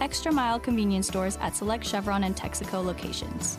Extra 0.00 0.32
Mile 0.32 0.58
convenience 0.58 1.08
stores 1.08 1.36
at 1.42 1.54
select 1.54 1.86
Chevron 1.86 2.24
and 2.24 2.34
Texaco 2.34 2.84
locations. 2.84 3.58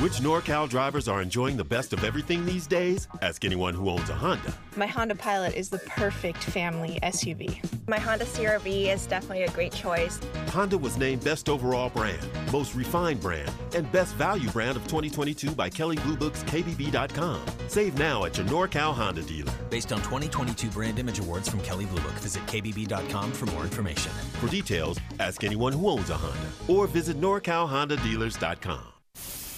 Which 0.00 0.12
NorCal 0.12 0.66
drivers 0.66 1.08
are 1.08 1.20
enjoying 1.20 1.58
the 1.58 1.64
best 1.64 1.92
of 1.92 2.04
everything 2.04 2.46
these 2.46 2.66
days? 2.66 3.06
Ask 3.20 3.44
anyone 3.44 3.74
who 3.74 3.90
owns 3.90 4.08
a 4.08 4.14
Honda. 4.14 4.50
My 4.74 4.86
Honda 4.86 5.14
Pilot 5.14 5.54
is 5.54 5.68
the 5.68 5.80
perfect 5.80 6.42
family 6.42 6.98
SUV. 7.02 7.60
My 7.86 7.98
Honda 7.98 8.24
CRV 8.24 8.94
is 8.94 9.04
definitely 9.04 9.42
a 9.42 9.50
great 9.50 9.74
choice. 9.74 10.18
Honda 10.48 10.78
was 10.78 10.96
named 10.96 11.22
Best 11.22 11.50
Overall 11.50 11.90
Brand, 11.90 12.26
Most 12.50 12.74
Refined 12.74 13.20
Brand, 13.20 13.52
and 13.74 13.92
Best 13.92 14.14
Value 14.14 14.48
Brand 14.52 14.78
of 14.78 14.84
2022 14.84 15.50
by 15.50 15.68
Kelley 15.68 15.96
Blue 15.96 16.16
Book's 16.16 16.42
KBB.com. 16.44 17.42
Save 17.68 17.98
now 17.98 18.24
at 18.24 18.38
your 18.38 18.46
NorCal 18.46 18.94
Honda 18.94 19.20
dealer. 19.20 19.52
Based 19.68 19.92
on 19.92 19.98
2022 19.98 20.70
Brand 20.70 20.98
Image 20.98 21.18
Awards 21.18 21.46
from 21.46 21.60
Kelley 21.60 21.84
Blue 21.84 22.00
Book, 22.00 22.12
visit 22.12 22.42
KBB.com 22.46 23.32
for 23.32 23.44
more 23.52 23.64
information. 23.64 24.12
For 24.40 24.48
details, 24.48 24.98
ask 25.18 25.44
anyone 25.44 25.74
who 25.74 25.90
owns 25.90 26.08
a 26.08 26.16
Honda 26.16 26.48
or 26.68 26.86
visit 26.86 27.20
NorCalHondaDealers.com. 27.20 28.89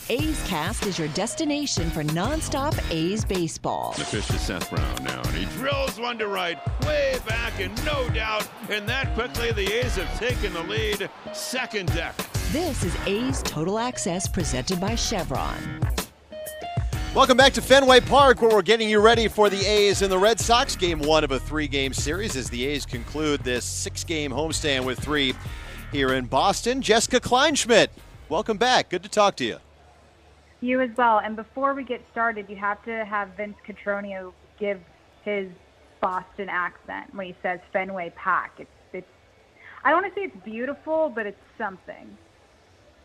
A's 0.09 0.43
Cast 0.49 0.85
is 0.87 0.99
your 0.99 1.07
destination 1.09 1.89
for 1.91 2.03
nonstop 2.03 2.77
A's 2.91 3.25
baseball. 3.25 3.95
The 3.97 4.05
pitch 4.05 4.27
to 4.27 4.39
Seth 4.39 4.69
Brown 4.69 5.05
now, 5.05 5.23
and 5.23 5.35
he 5.37 5.45
drills 5.57 6.01
one 6.01 6.19
to 6.19 6.27
right, 6.27 6.59
way 6.85 7.21
back, 7.27 7.61
and 7.61 7.73
no 7.85 8.09
doubt. 8.11 8.49
And 8.69 8.89
that 8.89 9.15
quickly, 9.15 9.53
the 9.53 9.73
A's 9.73 9.95
have 9.95 10.19
taken 10.19 10.53
the 10.55 10.63
lead. 10.65 11.09
Second 11.33 11.95
deck. 11.95 12.17
This 12.51 12.83
is 12.83 12.97
A's 13.07 13.43
Total 13.43 13.79
Access 13.79 14.27
presented 14.27 14.81
by 14.81 14.97
Chevron. 14.97 15.81
Welcome 17.15 17.37
back 17.37 17.53
to 17.53 17.63
Fenway 17.63 18.01
Park, 18.01 18.43
where 18.43 18.51
we're 18.51 18.63
getting 18.63 18.89
you 18.89 18.99
ready 18.99 19.29
for 19.29 19.51
the 19.51 19.65
A's 19.65 20.03
and 20.03 20.11
the 20.11 20.19
Red 20.19 20.41
Sox 20.41 20.75
game 20.75 20.99
one 20.99 21.23
of 21.23 21.31
a 21.31 21.39
three 21.39 21.69
game 21.69 21.93
series 21.93 22.35
as 22.35 22.51
the 22.51 22.67
A's 22.67 22.85
conclude 22.85 23.45
this 23.45 23.65
six 23.65 24.03
game 24.03 24.33
homestand 24.33 24.85
with 24.85 24.99
three 24.99 25.35
here 25.93 26.15
in 26.15 26.25
Boston. 26.25 26.83
Jessica 26.83 27.21
Kleinschmidt, 27.21 27.89
welcome 28.29 28.57
back. 28.57 28.89
Good 28.89 29.05
to 29.05 29.09
talk 29.09 29.37
to 29.37 29.45
you. 29.45 29.59
You 30.63 30.81
as 30.81 30.91
well. 30.97 31.19
And 31.19 31.35
before 31.37 31.75
we 31.75 31.83
get 31.83 32.03
started, 32.13 32.49
you 32.49 32.57
have 32.57 32.83
to 32.85 33.05
have 33.05 33.31
Vince 33.37 33.57
Cotroneo 33.67 34.33
give 34.59 34.81
his 35.25 35.49
Boston 36.01 36.49
accent 36.49 37.15
when 37.15 37.27
he 37.27 37.37
says 37.43 37.59
Fenway 37.73 38.13
Park. 38.17 38.53
It's, 38.59 38.71
it's 38.93 39.07
I 39.85 39.91
don't 39.91 40.03
want 40.03 40.15
to 40.15 40.21
say 40.21 40.27
it's 40.27 40.45
beautiful, 40.45 41.13
but 41.13 41.27
it's 41.27 41.43
something. 41.59 42.17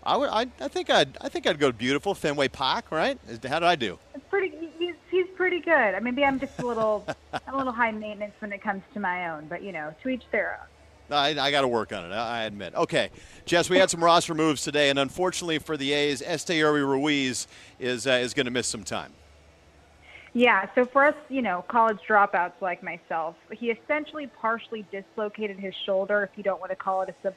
I 0.03 0.15
would. 0.15 0.29
I, 0.29 0.45
I 0.61 0.67
think 0.67 0.91
I'd. 0.91 1.17
I 1.19 1.29
think 1.29 1.47
I'd 1.47 1.59
go 1.59 1.71
beautiful 1.71 2.13
Fenway 2.13 2.47
Park. 2.47 2.91
Right? 2.91 3.19
How 3.27 3.59
did 3.59 3.63
I 3.63 3.75
do? 3.75 3.97
It's 4.13 4.23
pretty. 4.29 4.53
He's 4.77 4.95
he's 5.09 5.27
pretty 5.35 5.59
good. 5.59 6.01
Maybe 6.03 6.23
I'm 6.23 6.39
just 6.39 6.59
a 6.59 6.65
little 6.65 7.05
a 7.33 7.57
little 7.57 7.73
high 7.73 7.91
maintenance 7.91 8.33
when 8.39 8.53
it 8.53 8.61
comes 8.61 8.83
to 8.93 8.99
my 8.99 9.29
own, 9.31 9.47
but 9.47 9.63
you 9.63 9.71
know, 9.71 9.95
to 10.03 10.09
each 10.09 10.23
their 10.31 10.59
own. 10.61 10.67
I, 11.09 11.29
I 11.39 11.51
got 11.51 11.61
to 11.61 11.67
work 11.67 11.93
on 11.93 12.05
it. 12.05 12.13
I 12.13 12.43
admit. 12.43 12.75
Okay, 12.75 13.09
Jess, 13.45 13.69
we 13.69 13.77
had 13.77 13.89
some 13.89 14.03
roster 14.03 14.33
moves 14.33 14.63
today, 14.63 14.89
and 14.89 14.99
unfortunately 14.99 15.59
for 15.59 15.77
the 15.77 15.93
A's, 15.93 16.21
Esteury 16.21 16.87
Ruiz 16.87 17.47
is 17.79 18.07
uh, 18.07 18.11
is 18.11 18.33
going 18.33 18.45
to 18.45 18.51
miss 18.51 18.67
some 18.67 18.83
time. 18.83 19.13
Yeah, 20.33 20.67
so 20.75 20.85
for 20.85 21.03
us, 21.03 21.15
you 21.29 21.41
know, 21.41 21.63
college 21.67 21.97
dropouts 22.07 22.61
like 22.61 22.83
myself, 22.83 23.35
he 23.51 23.71
essentially 23.71 24.27
partially 24.27 24.85
dislocated 24.91 25.57
his 25.57 25.73
shoulder, 25.73 26.21
if 26.23 26.37
you 26.37 26.43
don't 26.43 26.59
want 26.59 26.69
to 26.69 26.75
call 26.75 27.01
it 27.01 27.15
a 27.23 27.27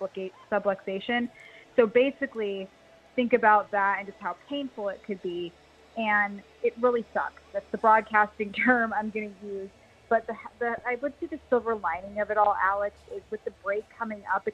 subluxation. 0.50 1.31
So 1.77 1.87
basically, 1.87 2.69
think 3.17 3.33
about 3.33 3.71
that 3.71 3.99
and 3.99 4.07
just 4.07 4.19
how 4.21 4.37
painful 4.49 4.91
it 4.91 5.03
could 5.05 5.23
be. 5.23 5.53
And 5.97 6.43
it 6.62 6.75
really 6.81 7.05
sucks. 7.15 7.41
That's 7.53 7.65
the 7.71 7.79
broadcasting 7.79 8.53
term 8.65 8.93
I'm 8.93 9.11
going 9.11 9.35
to 9.41 9.47
use. 9.47 9.71
But 10.11 10.26
the, 10.26 10.35
the 10.59 10.76
I 10.85 10.97
would 10.97 11.14
say 11.21 11.26
the 11.26 11.38
silver 11.49 11.76
lining 11.76 12.21
of 12.21 12.31
it 12.31 12.37
all, 12.37 12.55
Alex, 12.61 12.97
is 13.14 13.23
with 13.31 13.43
the 13.45 13.52
break 13.64 13.85
coming 13.97 14.23
up 14.35 14.47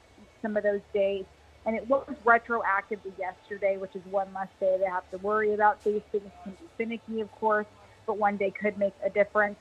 some 0.43 0.57
of 0.57 0.63
those 0.63 0.83
days, 0.93 1.25
and 1.65 1.75
it 1.75 1.89
was 1.89 2.07
retroactive 2.25 3.03
to 3.03 3.13
yesterday, 3.19 3.79
which 3.79 3.97
is 3.97 4.03
one 4.11 4.29
less 4.35 4.49
day 4.61 4.77
they 4.79 4.89
have 4.89 5.11
to 5.11 5.19
worry 5.19 5.55
about. 5.55 5.83
These 5.83 6.03
things 6.13 6.31
can 6.45 6.53
be 6.53 6.69
finicky, 6.77 7.21
of 7.23 7.33
course, 7.33 7.67
but 8.07 8.19
one 8.19 8.37
day 8.37 8.51
could 8.51 8.79
make 8.79 8.93
a 9.03 9.09
difference. 9.09 9.57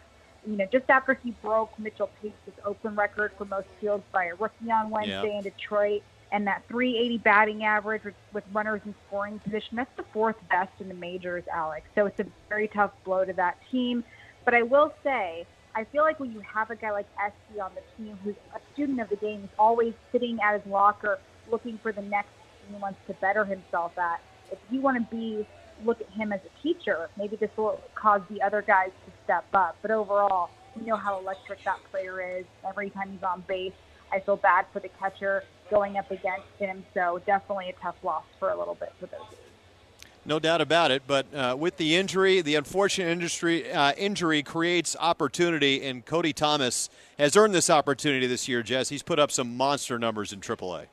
You 0.45 0.57
know, 0.57 0.67
just 0.69 0.89
after 0.89 1.13
he 1.13 1.31
broke 1.41 1.71
Mitchell 1.79 2.09
Page's 2.21 2.59
open 2.65 2.95
record 2.95 3.31
for 3.37 3.45
most 3.45 3.67
fields 3.79 4.03
by 4.11 4.25
a 4.25 4.35
rookie 4.35 4.69
on 4.69 4.89
Wednesday 4.89 5.33
yep. 5.33 5.37
in 5.37 5.43
Detroit, 5.43 6.03
and 6.33 6.45
that 6.45 6.63
380 6.67 7.19
batting 7.19 7.63
average 7.63 8.03
with, 8.03 8.15
with 8.33 8.43
runners 8.51 8.81
in 8.85 8.93
scoring 9.07 9.39
position, 9.39 9.77
that's 9.77 9.95
the 9.95 10.03
fourth 10.11 10.35
best 10.49 10.73
in 10.81 10.89
the 10.89 10.93
majors, 10.93 11.45
Alex. 11.51 11.87
So 11.95 12.05
it's 12.05 12.19
a 12.19 12.25
very 12.49 12.67
tough 12.67 12.91
blow 13.05 13.23
to 13.23 13.31
that 13.33 13.57
team. 13.71 14.03
But 14.43 14.53
I 14.53 14.61
will 14.61 14.93
say, 15.01 15.47
I 15.75 15.83
feel 15.91 16.03
like 16.03 16.19
when 16.21 16.31
you 16.31 16.41
have 16.41 16.69
a 16.69 16.75
guy 16.75 16.91
like 16.91 17.07
SC 17.17 17.59
on 17.61 17.71
the 17.75 17.81
team 17.97 18.17
who's 18.23 18.35
a 18.55 18.59
student 18.73 19.01
of 19.01 19.09
the 19.09 19.17
game, 19.17 19.41
who's 19.41 19.49
always 19.59 19.93
sitting 20.11 20.39
at 20.41 20.61
his 20.61 20.71
locker 20.71 21.19
looking 21.51 21.77
for 21.83 21.91
the 21.91 22.01
next 22.01 22.29
thing 22.61 22.75
he 22.75 22.81
wants 22.81 22.99
to 23.07 23.13
better 23.15 23.43
himself 23.43 23.91
at, 23.97 24.21
if 24.51 24.57
you 24.71 24.81
want 24.81 24.97
to 24.97 25.15
be 25.15 25.45
look 25.83 25.99
at 25.99 26.09
him 26.11 26.31
as 26.31 26.39
a 26.45 26.63
teacher, 26.63 27.09
maybe 27.17 27.35
this 27.35 27.49
will 27.57 27.81
cause 27.93 28.21
the 28.29 28.41
other 28.41 28.61
guys 28.61 28.91
to 29.05 29.11
step 29.25 29.45
up. 29.53 29.75
But 29.81 29.91
overall, 29.91 30.49
we 30.75 30.85
know 30.85 30.95
how 30.95 31.19
electric 31.19 31.63
that 31.65 31.79
player 31.91 32.37
is. 32.37 32.45
Every 32.67 32.89
time 32.89 33.11
he's 33.11 33.23
on 33.23 33.43
base, 33.45 33.73
I 34.13 34.21
feel 34.21 34.37
bad 34.37 34.65
for 34.71 34.79
the 34.79 34.89
catcher 34.97 35.43
going 35.69 35.97
up 35.97 36.09
against 36.09 36.47
him. 36.57 36.85
So 36.93 37.21
definitely 37.25 37.69
a 37.69 37.83
tough 37.83 37.95
loss 38.01 38.23
for 38.39 38.49
a 38.49 38.57
little 38.57 38.75
bit 38.75 38.93
for 38.99 39.07
those. 39.07 39.44
No 40.25 40.39
doubt 40.39 40.59
about 40.59 40.91
it. 40.91 41.03
But 41.05 41.33
uh, 41.33 41.55
with 41.57 41.77
the 41.77 41.95
injury, 41.95 42.41
the 42.41 42.55
unfortunate 42.55 43.09
industry, 43.09 43.71
uh, 43.71 43.93
injury 43.93 44.41
creates 44.41 44.95
opportunity, 44.99 45.85
and 45.85 46.03
Cody 46.05 46.33
Thomas 46.33 46.89
has 47.19 47.37
earned 47.37 47.53
this 47.53 47.69
opportunity 47.69 48.25
this 48.25 48.47
year, 48.47 48.63
Jess. 48.63 48.89
He's 48.89 49.03
put 49.03 49.19
up 49.19 49.31
some 49.31 49.55
monster 49.55 49.99
numbers 49.99 50.33
in 50.33 50.41
AAA. 50.41 50.87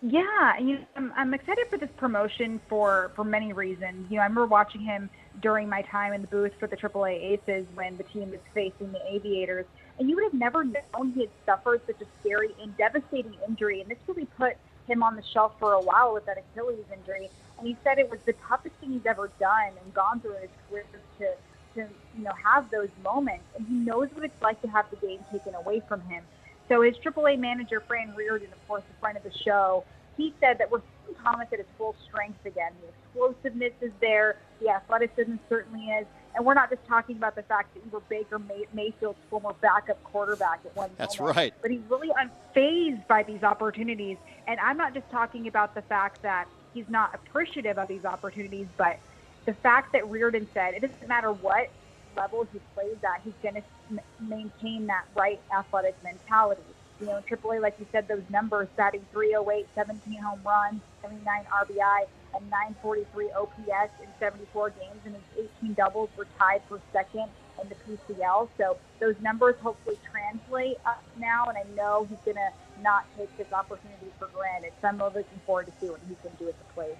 Yeah, 0.00 0.58
you 0.58 0.74
know, 0.74 0.84
I'm, 0.96 1.12
I'm 1.16 1.34
excited 1.34 1.66
for 1.68 1.76
this 1.76 1.90
promotion 1.96 2.60
for 2.68 3.10
for 3.16 3.24
many 3.24 3.52
reasons. 3.52 4.08
You 4.10 4.16
know, 4.16 4.22
I 4.22 4.26
remember 4.26 4.46
watching 4.46 4.80
him 4.80 5.10
during 5.42 5.68
my 5.68 5.82
time 5.82 6.12
in 6.12 6.22
the 6.22 6.28
booth 6.28 6.52
for 6.58 6.68
the 6.68 6.76
AAA 6.76 7.32
Aces 7.32 7.66
when 7.74 7.96
the 7.96 8.04
team 8.04 8.30
was 8.30 8.40
facing 8.54 8.92
the 8.92 9.00
Aviators, 9.12 9.66
and 9.98 10.08
you 10.08 10.14
would 10.14 10.24
have 10.24 10.34
never 10.34 10.62
known 10.62 11.12
he 11.14 11.22
had 11.22 11.30
suffered 11.44 11.80
such 11.86 12.00
a 12.00 12.06
scary 12.20 12.54
and 12.62 12.76
devastating 12.76 13.34
injury. 13.48 13.80
And 13.80 13.90
this 13.90 13.98
really 14.06 14.26
put 14.36 14.56
him 14.86 15.02
on 15.02 15.16
the 15.16 15.22
shelf 15.22 15.52
for 15.58 15.72
a 15.72 15.80
while 15.80 16.14
with 16.14 16.26
that 16.26 16.38
Achilles 16.38 16.84
injury. 16.96 17.28
And 17.58 17.66
he 17.66 17.76
said 17.84 17.98
it 17.98 18.10
was 18.10 18.20
the 18.24 18.34
toughest 18.48 18.74
thing 18.76 18.92
he's 18.92 19.06
ever 19.06 19.30
done 19.40 19.72
and 19.82 19.94
gone 19.94 20.20
through 20.20 20.36
in 20.36 20.42
his 20.42 20.50
career 20.68 20.84
to 21.18 21.34
to 21.74 21.80
you 22.16 22.24
know 22.24 22.32
have 22.42 22.70
those 22.70 22.88
moments. 23.02 23.44
And 23.56 23.66
he 23.66 23.74
knows 23.74 24.08
what 24.14 24.24
it's 24.24 24.42
like 24.42 24.60
to 24.62 24.68
have 24.68 24.86
the 24.90 24.96
game 24.96 25.20
taken 25.32 25.54
away 25.54 25.82
from 25.88 26.00
him. 26.02 26.24
So 26.68 26.82
his 26.82 26.96
AAA 26.96 27.38
manager, 27.38 27.82
Fran 27.86 28.14
Riordan, 28.14 28.48
of 28.52 28.68
course, 28.68 28.82
a 28.90 29.00
friend 29.00 29.16
of 29.16 29.24
the 29.24 29.32
show, 29.32 29.84
he 30.16 30.34
said 30.40 30.58
that 30.58 30.70
we're 30.70 30.82
seeing 31.06 31.16
Thomas 31.18 31.48
at 31.52 31.58
his 31.58 31.66
full 31.78 31.94
strength 32.06 32.44
again. 32.44 32.72
The 32.82 32.88
explosiveness 32.88 33.72
is 33.80 33.92
there, 34.00 34.36
the 34.60 34.68
athleticism 34.68 35.36
certainly 35.48 35.86
is, 35.86 36.06
and 36.34 36.44
we're 36.44 36.54
not 36.54 36.68
just 36.68 36.84
talking 36.86 37.16
about 37.16 37.36
the 37.36 37.42
fact 37.42 37.72
that 37.74 37.80
Eber 37.86 38.00
Baker 38.08 38.38
May- 38.38 38.66
Mayfield's 38.74 39.18
former 39.30 39.54
backup 39.62 40.02
quarterback 40.04 40.60
at 40.66 40.76
one 40.76 40.90
That's 40.98 41.18
moment, 41.18 41.36
right. 41.36 41.54
but 41.62 41.70
he's 41.70 41.80
really 41.88 42.10
unfazed 42.10 43.06
by 43.06 43.22
these 43.22 43.42
opportunities. 43.42 44.18
And 44.46 44.60
I'm 44.60 44.76
not 44.76 44.92
just 44.92 45.08
talking 45.10 45.48
about 45.48 45.74
the 45.74 45.82
fact 45.82 46.22
that 46.22 46.48
he's 46.74 46.88
not 46.88 47.14
appreciative 47.14 47.78
of 47.78 47.88
these 47.88 48.04
opportunities, 48.04 48.66
but 48.76 48.98
the 49.46 49.54
fact 49.54 49.92
that 49.92 50.08
Riordan 50.08 50.46
said 50.52 50.74
it 50.74 50.80
doesn't 50.80 51.08
matter 51.08 51.32
what 51.32 51.70
level 52.16 52.46
he 52.52 52.58
plays 52.74 52.96
at, 53.02 53.20
he's 53.24 53.34
going 53.42 53.54
to 53.54 54.02
maintain 54.20 54.86
that 54.86 55.04
right 55.14 55.40
athletic 55.56 55.96
mentality. 56.02 56.62
You 57.00 57.06
know, 57.06 57.22
AAA, 57.30 57.60
like 57.62 57.76
you 57.78 57.86
said, 57.92 58.08
those 58.08 58.24
numbers 58.28 58.68
batting 58.76 59.06
308, 59.12 59.66
17 59.74 60.20
home 60.20 60.40
runs, 60.44 60.80
79 61.02 61.44
RBI, 61.44 62.06
and 62.34 62.50
943 62.50 63.30
OPS 63.32 63.92
in 64.02 64.08
74 64.18 64.70
games, 64.70 65.00
and 65.04 65.14
his 65.14 65.48
18 65.62 65.74
doubles 65.74 66.10
were 66.16 66.26
tied 66.38 66.60
for 66.68 66.80
second 66.92 67.28
in 67.62 67.68
the 67.68 67.76
PCL. 67.86 68.48
So 68.58 68.76
those 68.98 69.14
numbers 69.22 69.54
hopefully 69.62 69.98
translate 70.10 70.78
up 70.84 71.02
now, 71.18 71.46
and 71.46 71.56
I 71.56 71.64
know 71.76 72.06
he's 72.08 72.18
going 72.24 72.36
to 72.36 72.50
not 72.82 73.04
take 73.16 73.34
this 73.36 73.52
opportunity 73.52 74.12
for 74.18 74.28
granted. 74.28 74.72
So 74.80 74.88
I'm 74.88 74.98
looking 74.98 75.24
forward 75.46 75.66
to 75.66 75.72
see 75.80 75.90
what 75.90 76.00
he 76.08 76.14
can 76.22 76.30
do 76.38 76.48
at 76.48 76.58
the 76.58 76.74
plate. 76.74 76.96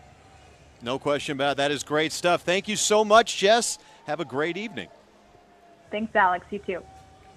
No 0.83 0.99
question 0.99 1.33
about 1.33 1.53
it. 1.53 1.57
That 1.57 1.71
is 1.71 1.83
great 1.83 2.13
stuff. 2.13 2.43
Thank 2.43 2.69
you 2.69 2.77
so 2.77 3.05
much, 3.05 3.37
Jess. 3.37 3.79
Have 4.07 4.21
a 4.21 4.25
great 4.25 4.57
evening. 4.57 4.89
Thanks, 5.91 6.15
Alex. 6.15 6.47
You 6.51 6.61
too. 6.61 6.83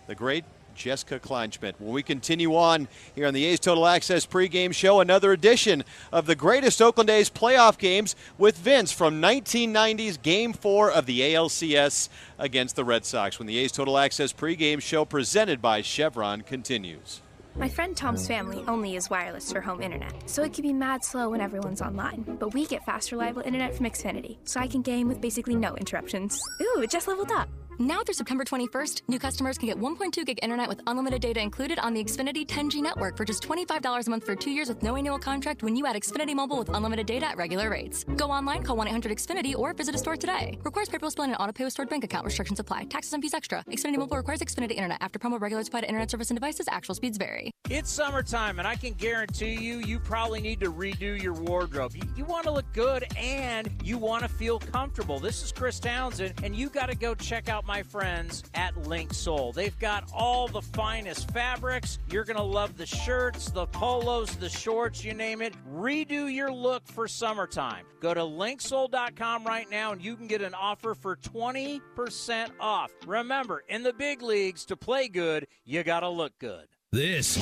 The 0.08 0.16
great 0.16 0.46
Jessica 0.76 1.20
Kleinschmidt. 1.20 1.74
When 1.80 1.94
we 1.94 2.04
continue 2.04 2.56
on 2.56 2.88
here 3.14 3.28
on 3.28 3.34
the 3.34 3.46
A's 3.46 3.60
Total 3.60 3.86
Access 3.88 4.26
pregame 4.26 4.74
show, 4.74 5.00
another 5.00 5.32
edition 5.32 5.84
of 6.12 6.26
the 6.26 6.36
greatest 6.36 6.82
Oakland 6.82 7.10
A's 7.10 7.30
playoff 7.30 7.78
games 7.78 8.16
with 8.38 8.58
Vince 8.58 8.92
from 8.92 9.22
1990's 9.22 10.18
Game 10.18 10.54
4 10.54 10.92
of 10.92 11.06
the 11.06 11.22
ALCS 11.22 12.10
against 12.40 12.76
the 12.76 12.84
Red 12.84 13.06
Sox. 13.06 13.40
When 13.40 13.48
the 13.48 13.58
A's 13.58 13.72
Total 13.72 13.98
Access 13.98 14.34
pregame 14.34 14.82
show 14.82 15.06
presented 15.06 15.62
by 15.62 15.82
Chevron 15.82 16.42
continues. 16.42 17.22
My 17.56 17.68
friend 17.68 17.96
Tom's 17.96 18.26
family 18.28 18.64
only 18.68 18.94
use 18.94 19.10
wireless 19.10 19.52
for 19.52 19.60
home 19.60 19.82
internet, 19.82 20.14
so 20.30 20.42
it 20.44 20.54
can 20.54 20.64
be 20.64 20.74
mad 20.74 21.04
slow 21.04 21.30
when 21.30 21.42
everyone's 21.42 21.82
online. 21.82 22.38
But 22.40 22.54
we 22.54 22.66
get 22.66 22.86
fast, 22.86 23.12
reliable 23.12 23.42
internet 23.42 23.76
from 23.76 23.86
Xfinity, 23.88 24.38
so 24.46 24.60
I 24.60 24.68
can 24.68 24.82
game 24.82 25.08
with 25.08 25.20
basically 25.20 25.56
no 25.56 25.76
interruptions. 25.76 26.42
Ooh, 26.62 26.82
it 26.82 26.90
just 26.90 27.08
leveled 27.08 27.32
up. 27.32 27.50
Now 27.80 28.04
through 28.04 28.16
September 28.16 28.44
21st, 28.44 29.02
new 29.08 29.18
customers 29.18 29.58
can 29.58 29.68
get 29.68 29.80
1.2 29.80 30.26
gig 30.26 30.40
internet 30.44 30.68
with 30.68 30.82
unlimited 30.86 31.22
data 31.22 31.42
included 31.42 31.80
on 31.80 31.94
the 31.94 32.04
Xfinity 32.04 32.46
10G 32.46 32.82
network 32.82 33.18
for 33.18 33.26
just 33.26 33.42
$25 33.42 34.08
a 34.08 34.10
month 34.10 34.24
for 34.24 34.36
two 34.36 34.52
years 34.52 34.70
with 34.70 34.84
no 34.84 34.96
annual 34.96 35.18
contract 35.18 35.64
when 35.64 35.76
you 35.76 35.88
add 35.88 35.96
Xfinity 35.96 36.36
Mobile 36.36 36.60
with 36.60 36.70
unlimited 36.70 37.08
data 37.08 37.28
at 37.28 37.38
regular 37.38 37.70
rates. 37.70 38.04
Go 38.18 38.30
online, 38.30 38.62
call 38.62 38.78
1-800-XFINITY 38.78 39.58
or 39.58 39.74
visit 39.74 39.96
a 39.96 39.98
store 39.98 40.16
today. 40.16 40.60
Requires 40.64 40.90
paperless 40.90 41.16
billing 41.16 41.32
and 41.32 41.40
an 41.40 41.44
auto-pay 41.44 41.64
with 41.64 41.74
stored 41.74 41.90
bank 41.90 42.04
account. 42.04 42.26
Restrictions 42.26 42.60
apply. 42.60 42.84
Taxes 42.84 43.14
and 43.14 43.24
fees 43.24 43.34
extra. 43.34 43.64
Xfinity 43.70 43.98
Mobile 43.98 44.18
requires 44.18 44.42
Xfinity 44.42 44.72
Internet. 44.72 45.00
After 45.02 45.18
promo, 45.18 45.40
regular 45.42 45.64
supplied 45.64 45.86
internet 45.86 46.12
service 46.12 46.30
and 46.30 46.38
devices. 46.40 46.68
Actual 46.70 46.94
speeds 46.94 47.18
vary. 47.18 47.52
It's 47.70 47.90
summertime, 47.90 48.60
and 48.60 48.68
I 48.68 48.76
can 48.76 48.94
guarantee 48.94 49.56
you, 49.56 49.80
you 49.80 49.98
probably 49.98 50.42
need 50.42 50.60
to 50.60 50.72
redo 50.72 51.22
your 51.22 51.34
wardrobe. 51.34 51.94
You, 51.96 52.04
you 52.18 52.26
want 52.26 52.44
to 52.44 52.52
look 52.52 52.66
good 52.74 53.06
and 53.18 53.72
you 53.84 53.98
want 53.98 54.24
to 54.24 54.30
feel 54.30 54.60
comfortable. 54.60 55.20
This 55.20 55.42
is 55.42 55.52
Chris 55.52 55.80
Townsend, 55.80 56.34
and 56.44 56.56
you 56.56 56.70
got 56.70 56.90
to 56.90 56.96
go 56.96 57.16
check 57.16 57.50
out 57.50 57.66
my 57.72 57.84
friends 57.84 58.44
at 58.54 58.76
Link 58.86 59.14
Soul. 59.14 59.54
They've 59.54 59.80
got 59.80 60.04
all 60.14 60.50
the 60.50 60.62
finest 60.62 61.32
fabrics. 61.32 62.00
You're 62.10 62.26
going 62.26 62.36
to 62.36 62.44
love 62.44 62.76
the 62.76 62.86
shirts, 62.86 63.50
the 63.50 63.66
polos, 63.66 64.36
the 64.36 64.50
shorts, 64.50 65.06
you 65.06 65.14
name 65.14 65.42
it. 65.42 65.54
Redo 65.74 66.30
your 66.30 66.52
look 66.52 66.86
for 66.86 67.08
summertime. 67.08 67.86
Go 68.02 68.14
to 68.14 68.20
linksoul.com 68.20 69.46
right 69.46 69.70
now, 69.70 69.94
and 69.94 70.04
you 70.04 70.18
can 70.18 70.28
get 70.28 70.42
an 70.42 70.54
offer 70.54 70.94
for 70.94 71.16
20% 71.16 72.50
off. 72.60 72.92
Remember, 73.08 73.64
in 73.70 73.84
the 73.84 73.94
big 73.94 74.22
leagues, 74.22 74.66
to 74.66 74.76
play 74.76 75.08
good, 75.08 75.48
you 75.64 75.82
got 75.84 76.02
to 76.02 76.10
look 76.10 76.38
good. 76.40 76.68
This 76.92 77.38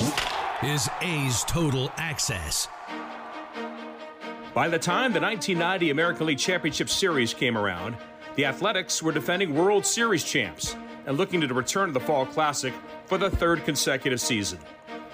is 0.62 0.88
A's 1.00 1.42
Total 1.42 1.90
Access. 1.96 2.68
By 4.54 4.68
the 4.68 4.78
time 4.78 5.12
the 5.12 5.20
1990 5.20 5.90
American 5.90 6.26
League 6.26 6.38
Championship 6.38 6.88
Series 6.88 7.34
came 7.34 7.58
around, 7.58 7.96
the 8.36 8.44
Athletics 8.44 9.02
were 9.02 9.12
defending 9.12 9.54
World 9.54 9.84
Series 9.84 10.24
champs 10.24 10.76
and 11.06 11.18
looking 11.18 11.40
to 11.40 11.52
return 11.52 11.88
to 11.88 11.92
the 11.92 12.00
Fall 12.00 12.26
Classic 12.26 12.72
for 13.06 13.18
the 13.18 13.30
third 13.30 13.64
consecutive 13.64 14.20
season. 14.20 14.58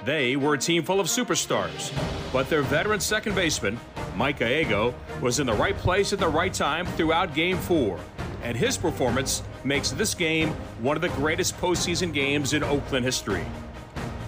They 0.04 0.36
were 0.36 0.54
a 0.54 0.58
team 0.58 0.82
full 0.82 1.00
of 1.00 1.06
superstars, 1.06 1.92
but 2.32 2.50
their 2.50 2.62
veteran 2.62 3.00
second 3.00 3.34
baseman, 3.34 3.80
Mike 4.14 4.38
Gallego, 4.38 4.94
was 5.20 5.40
in 5.40 5.46
the 5.46 5.54
right 5.54 5.76
place 5.76 6.12
at 6.12 6.18
the 6.18 6.28
right 6.28 6.52
time 6.52 6.86
throughout 6.86 7.34
Game 7.34 7.56
4, 7.56 7.98
and 8.42 8.56
his 8.56 8.76
performance 8.76 9.42
makes 9.64 9.90
this 9.90 10.14
game 10.14 10.50
one 10.80 10.96
of 10.96 11.02
the 11.02 11.08
greatest 11.10 11.56
postseason 11.58 12.12
games 12.12 12.52
in 12.52 12.62
Oakland 12.62 13.04
history. 13.04 13.44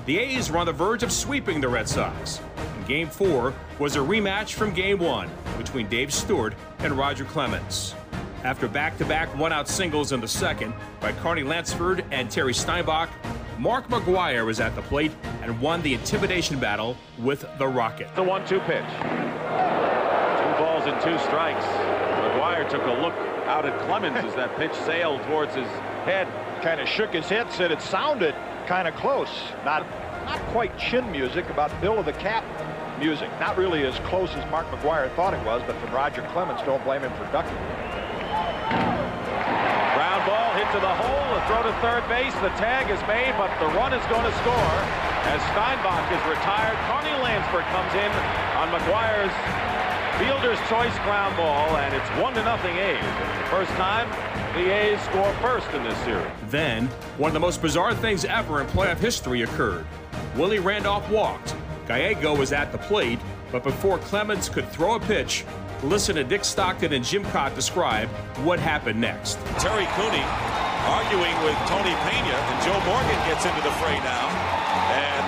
The 0.07 0.19
A's 0.19 0.51
were 0.51 0.59
on 0.59 0.67
the 0.67 0.73
verge 0.73 1.03
of 1.03 1.13
sweeping 1.13 1.61
the 1.61 1.69
Red 1.69 1.87
Sox. 1.87 2.41
And 2.57 2.87
Game 2.87 3.11
4 3.11 3.53
was 3.79 3.95
a 3.97 3.99
rematch 3.99 4.55
from 4.55 4.73
Game 4.73 4.99
1 4.99 5.29
between 5.59 5.87
Dave 5.89 6.15
Stewart 6.15 6.55
and 6.79 6.95
Roger 6.95 7.27
Clemens. 7.27 7.95
After 8.45 8.69
back 8.69 8.97
to 8.99 9.05
back 9.05 9.29
one 9.37 9.53
out 9.53 9.69
singles 9.69 10.13
in 10.13 10.21
the 10.21 10.29
second 10.29 10.73
by 11.01 11.13
Carney 11.13 11.43
Lansford 11.43 12.05
and 12.13 12.31
Terry 12.31 12.55
Steinbach, 12.55 13.11
Mark 13.59 13.89
McGwire 13.89 14.47
was 14.47 14.61
at 14.61 14.77
the 14.77 14.83
plate 14.83 15.11
and 15.43 15.61
won 15.61 15.83
the 15.83 15.95
intimidation 15.95 16.61
battle 16.61 16.97
with 17.19 17.45
the 17.59 17.67
Rocket. 17.67 18.15
The 18.15 18.23
one 18.23 18.47
two 18.47 18.61
pitch. 18.61 18.85
Two 18.85 20.55
balls 20.57 20.87
and 20.87 21.01
two 21.03 21.19
strikes. 21.27 21.65
McGwire 21.65 22.69
took 22.71 22.83
a 22.83 23.01
look 23.03 23.15
out 23.49 23.67
at 23.67 23.77
Clemens 23.87 24.25
as 24.25 24.35
that 24.37 24.57
pitch 24.57 24.73
sailed 24.87 25.21
towards 25.23 25.55
his 25.57 25.67
head. 26.05 26.29
Kind 26.63 26.81
of 26.81 26.89
shook 26.89 27.13
his 27.13 27.29
head, 27.29 27.51
said 27.51 27.73
it 27.73 27.83
sounded 27.83 28.37
kind 28.69 28.87
of 28.87 28.95
close. 28.95 29.31
Not, 29.65 29.85
not 30.27 30.39
quite 30.53 30.79
chin 30.79 31.11
music, 31.11 31.49
about 31.51 31.73
Bill 31.81 31.99
of 31.99 32.05
the 32.05 32.13
Cap 32.13 32.45
music. 33.01 33.29
Not 33.41 33.57
really 33.57 33.85
as 33.85 33.99
close 34.01 34.31
as 34.35 34.49
Mark 34.51 34.67
McGwire 34.69 35.13
thought 35.17 35.35
it 35.35 35.45
was, 35.45 35.63
but 35.67 35.77
from 35.81 35.93
Roger 35.93 36.23
Clemens, 36.33 36.61
don't 36.63 36.85
blame 36.85 37.03
him 37.03 37.13
for 37.15 37.25
ducking. 37.33 37.57
Ground 40.69 40.83
to 40.83 40.87
the 40.87 41.03
hole, 41.03 41.37
a 41.37 41.47
throw 41.47 41.63
to 41.63 41.73
third 41.81 42.07
base. 42.09 42.35
The 42.35 42.53
tag 42.61 42.91
is 42.91 43.01
made, 43.09 43.33
but 43.39 43.49
the 43.59 43.73
run 43.75 43.95
is 43.95 44.05
going 44.07 44.25
to 44.25 44.33
score 44.39 44.77
as 45.25 45.41
Steinbach 45.53 46.13
is 46.13 46.21
retired. 46.29 46.77
Carney 46.85 47.13
Lansford 47.23 47.65
comes 47.73 47.93
in 47.95 48.11
on 48.53 48.69
McGwire's 48.69 49.33
fielder's 50.21 50.59
choice 50.69 50.93
ground 51.05 51.37
ball, 51.37 51.77
and 51.79 51.95
it's 51.95 52.09
one 52.21 52.35
to 52.35 52.45
nothing 52.45 52.77
A's. 52.77 53.49
First 53.49 53.71
time 53.73 54.11
the 54.55 54.71
A's 54.71 55.01
score 55.03 55.33
first 55.41 55.71
in 55.73 55.85
this 55.85 55.97
series. 56.01 56.27
Then, 56.49 56.89
one 57.17 57.29
of 57.29 57.35
the 57.35 57.41
most 57.41 57.63
bizarre 57.63 57.95
things 57.95 58.27
ever 58.27 58.61
in 58.61 58.67
playoff 58.67 58.99
history 58.99 59.43
occurred. 59.43 59.87
Willie 60.37 60.59
Randolph 60.59 61.09
walked. 61.11 61.55
Gallego 61.87 62.37
was 62.37 62.53
at 62.53 62.73
the 62.73 62.79
plate, 62.79 63.21
but 63.51 63.63
before 63.63 63.99
Clemens 63.99 64.51
could 64.51 64.69
throw 64.69 64.97
a 64.97 65.01
pitch, 65.01 65.47
listen 65.83 66.17
to 66.17 66.25
Dick 66.25 66.45
Stockton 66.45 66.93
and 66.93 67.05
Jim 67.05 67.25
Kaat 67.27 67.55
describe 67.55 68.09
what 68.45 68.59
happened 68.59 69.01
next. 69.01 69.39
Terry 69.59 69.87
Cooney 69.93 70.25
arguing 70.89 71.37
with 71.45 71.57
Tony 71.69 71.93
Pena, 72.09 72.33
and 72.33 72.57
Joe 72.65 72.81
Morgan 72.89 73.21
gets 73.29 73.45
into 73.45 73.61
the 73.61 73.73
fray 73.77 74.01
now. 74.01 74.27
And 74.93 75.25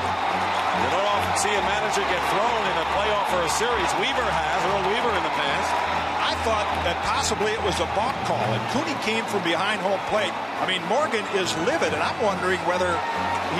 you 0.80 0.88
don't 0.88 1.04
often 1.04 1.36
see 1.36 1.52
a 1.52 1.64
manager 1.68 2.00
get 2.00 2.22
thrown 2.32 2.62
in 2.64 2.76
a 2.80 2.86
playoff 2.96 3.28
or 3.36 3.42
a 3.44 3.52
series. 3.52 3.90
Weaver 4.00 4.24
has, 4.24 4.58
Earl 4.72 4.84
Weaver 4.88 5.12
in 5.12 5.24
the 5.24 5.34
past. 5.36 5.99
Thought 6.40 6.64
that 6.88 6.96
possibly 7.04 7.52
it 7.52 7.60
was 7.60 7.76
a 7.84 7.88
balk 7.92 8.16
call, 8.24 8.40
and 8.40 8.64
Cooney 8.72 8.96
came 9.04 9.28
from 9.28 9.44
behind 9.44 9.76
home 9.84 10.00
plate. 10.08 10.32
I 10.32 10.64
mean, 10.64 10.80
Morgan 10.88 11.20
is 11.36 11.52
livid, 11.68 11.92
and 11.92 12.00
I'm 12.00 12.16
wondering 12.24 12.56
whether 12.64 12.96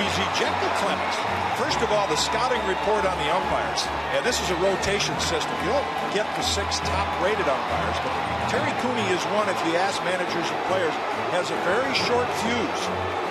he's 0.01 0.15
ejected 0.33 0.71
Clemens. 0.81 1.17
First 1.61 1.77
of 1.85 1.93
all, 1.93 2.09
the 2.09 2.17
scouting 2.17 2.57
report 2.65 3.05
on 3.05 3.13
the 3.21 3.29
umpires, 3.29 3.85
and 4.17 4.25
this 4.25 4.41
is 4.41 4.49
a 4.49 4.57
rotation 4.57 5.13
system. 5.21 5.53
You 5.61 5.77
don't 5.77 5.85
get 6.09 6.25
the 6.33 6.41
six 6.41 6.81
top-rated 6.89 7.45
umpires, 7.45 7.97
but 8.01 8.11
Terry 8.49 8.73
Cooney 8.81 9.05
is 9.13 9.21
one, 9.37 9.45
if 9.45 9.61
you 9.69 9.77
ask 9.77 10.01
managers 10.01 10.49
and 10.49 10.61
players, 10.65 10.95
has 11.37 11.53
a 11.53 11.59
very 11.61 11.93
short 11.93 12.25
fuse, 12.41 12.81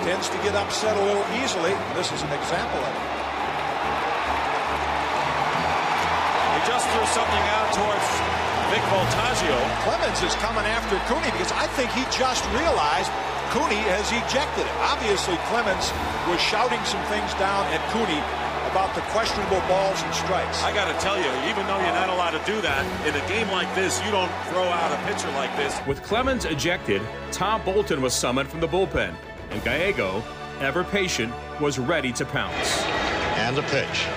tends 0.07 0.31
to 0.31 0.39
get 0.47 0.55
upset 0.55 0.95
a 0.95 1.03
little 1.03 1.27
easily. 1.43 1.75
This 1.99 2.07
is 2.15 2.23
an 2.23 2.31
example 2.31 2.79
of 2.79 2.93
it. 2.95 3.07
He 6.55 6.59
just 6.71 6.87
threw 6.87 7.03
something 7.11 7.45
out 7.51 7.67
towards 7.75 8.40
Vic 8.71 8.87
Voltaggio. 8.87 9.59
Clemens 9.83 10.23
is 10.23 10.33
coming 10.39 10.63
after 10.63 10.95
Cooney 11.11 11.27
because 11.35 11.51
I 11.51 11.67
think 11.75 11.91
he 11.91 12.07
just 12.07 12.39
realized 12.55 13.11
Cooney 13.51 13.83
has 13.91 14.07
ejected 14.15 14.63
him. 14.63 14.77
Obviously, 14.79 15.35
Clemens 15.51 15.91
was 16.31 16.39
shouting 16.39 16.79
some 16.87 17.03
things 17.11 17.35
down 17.35 17.67
at 17.75 17.83
Cooney 17.91 18.23
about 18.71 18.95
the 18.95 19.03
questionable 19.11 19.59
balls 19.67 19.99
and 19.99 20.15
strikes. 20.15 20.63
I 20.63 20.71
got 20.71 20.87
to 20.87 20.97
tell 21.03 21.19
you, 21.19 21.27
even 21.51 21.67
though 21.67 21.83
you're 21.83 21.99
not 21.99 22.07
allowed 22.07 22.31
to 22.31 22.43
do 22.47 22.61
that, 22.63 22.87
in 23.03 23.11
a 23.11 23.27
game 23.27 23.51
like 23.51 23.67
this, 23.75 23.99
you 24.05 24.11
don't 24.11 24.31
throw 24.47 24.63
out 24.63 24.95
a 24.95 24.99
pitcher 25.03 25.27
like 25.35 25.53
this. 25.57 25.75
With 25.85 26.01
Clemens 26.01 26.45
ejected, 26.45 27.01
Tom 27.33 27.61
Bolton 27.65 28.01
was 28.01 28.13
summoned 28.13 28.47
from 28.47 28.61
the 28.61 28.69
bullpen, 28.69 29.13
and 29.49 29.61
Gallego, 29.65 30.23
ever 30.61 30.85
patient, 30.85 31.33
was 31.59 31.77
ready 31.77 32.13
to 32.13 32.23
pounce. 32.23 32.83
And 33.35 33.57
the 33.57 33.63
pitch. 33.63 34.07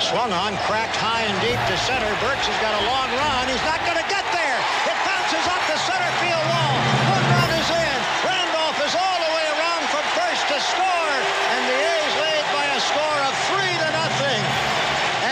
Swung 0.00 0.32
on, 0.32 0.56
cracked 0.64 0.96
high 0.96 1.28
and 1.28 1.36
deep 1.44 1.60
to 1.68 1.76
center. 1.84 2.08
Burks 2.24 2.48
has 2.48 2.56
got 2.64 2.72
a 2.72 2.82
long 2.88 3.12
run. 3.20 3.44
He's 3.52 3.60
not 3.68 3.84
going 3.84 4.00
to 4.00 4.08
get 4.08 4.24
there. 4.32 4.58
It 4.88 4.96
bounces 5.04 5.44
up 5.44 5.60
the 5.68 5.76
center 5.76 6.12
field 6.24 6.40
wall. 6.40 6.76
One 7.12 7.26
run 7.36 7.50
is 7.52 7.68
in. 7.68 7.98
Randolph 8.24 8.80
is 8.80 8.96
all 8.96 9.18
the 9.20 9.32
way 9.36 9.46
around 9.60 9.84
from 9.92 10.04
first 10.16 10.48
to 10.48 10.56
score. 10.56 11.16
And 11.52 11.62
the 11.68 11.78
A's 11.84 12.14
lead 12.16 12.46
by 12.48 12.66
a 12.72 12.80
score 12.80 13.20
of 13.28 13.32
three 13.52 13.76
to 13.76 13.88
nothing. 13.92 14.42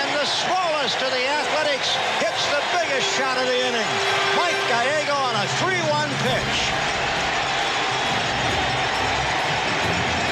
And 0.04 0.08
the 0.12 0.28
smallest 0.28 1.00
of 1.00 1.16
the 1.16 1.24
Athletics 1.26 1.88
hits 2.20 2.42
the 2.52 2.60
biggest 2.76 3.08
shot 3.16 3.40
of 3.40 3.48
the 3.48 3.58
inning. 3.72 3.90
Mike 4.36 4.62
Gallego 4.68 5.16
on 5.16 5.34
a 5.42 5.46
3-1 5.64 6.12
pitch. 6.28 6.56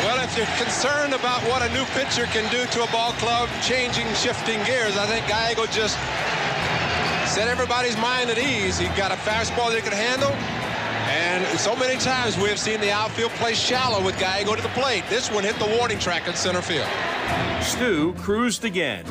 Well, 0.05 0.20
if 0.20 0.26
you're 0.37 0.46
concerned 0.59 1.14
about 1.14 1.40
what 1.49 1.62
a 1.62 1.72
new 1.72 1.85
pitcher 1.96 2.27
can 2.27 2.51
do 2.53 2.66
to 2.66 2.83
a 2.85 2.92
ball 2.92 3.12
club, 3.12 3.49
changing, 3.62 4.07
shifting 4.14 4.62
gears, 4.64 4.96
I 4.96 5.07
think 5.07 5.27
Gallego 5.27 5.64
just 5.66 5.96
set 7.33 7.49
everybody's 7.49 7.96
mind 7.96 8.29
at 8.29 8.38
ease. 8.38 8.79
He 8.79 8.87
got 8.88 9.11
a 9.11 9.14
fastball 9.14 9.70
that 9.70 9.77
he 9.77 9.83
could 9.83 9.94
handle. 9.94 10.31
And 11.09 11.59
so 11.59 11.75
many 11.75 11.99
times 11.99 12.37
we 12.37 12.49
have 12.51 12.59
seen 12.59 12.81
the 12.81 12.90
outfield 12.90 13.31
play 13.33 13.55
shallow 13.55 14.05
with 14.05 14.18
Gallego 14.18 14.55
to 14.55 14.62
the 14.62 14.68
plate. 14.70 15.05
This 15.09 15.31
one 15.31 15.42
hit 15.42 15.57
the 15.59 15.77
warning 15.79 15.99
track 15.99 16.29
in 16.29 16.35
center 16.35 16.61
field. 16.61 16.88
Stu 17.62 18.12
cruised 18.14 18.64
again. 18.64 19.05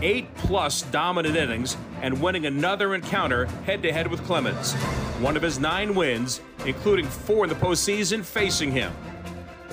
Eight 0.00 0.32
plus 0.36 0.82
dominant 0.82 1.34
innings 1.34 1.76
and 2.02 2.22
winning 2.22 2.46
another 2.46 2.94
encounter 2.94 3.46
head 3.66 3.82
to 3.82 3.92
head 3.92 4.06
with 4.06 4.22
Clemens. 4.24 4.74
One 5.20 5.36
of 5.36 5.42
his 5.42 5.58
nine 5.58 5.94
wins, 5.96 6.40
including 6.64 7.06
four 7.06 7.44
in 7.44 7.48
the 7.48 7.56
postseason, 7.56 8.24
facing 8.24 8.70
him. 8.70 8.92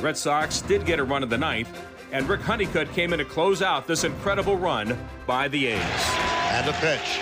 Red 0.06 0.18
Sox 0.18 0.62
did 0.62 0.86
get 0.86 1.00
a 1.00 1.04
run 1.04 1.24
in 1.24 1.30
the 1.30 1.38
ninth, 1.39 1.82
and 2.12 2.30
Rick 2.30 2.41
Honeycutt 2.41 2.94
came 2.94 3.12
in 3.12 3.18
to 3.18 3.26
close 3.26 3.63
out 3.63 3.88
this 3.88 4.04
incredible 4.04 4.56
run 4.56 4.96
by 5.26 5.48
the 5.48 5.65
A's. 5.65 6.06
And 6.54 6.68
the 6.68 6.74
pitch. 6.74 7.18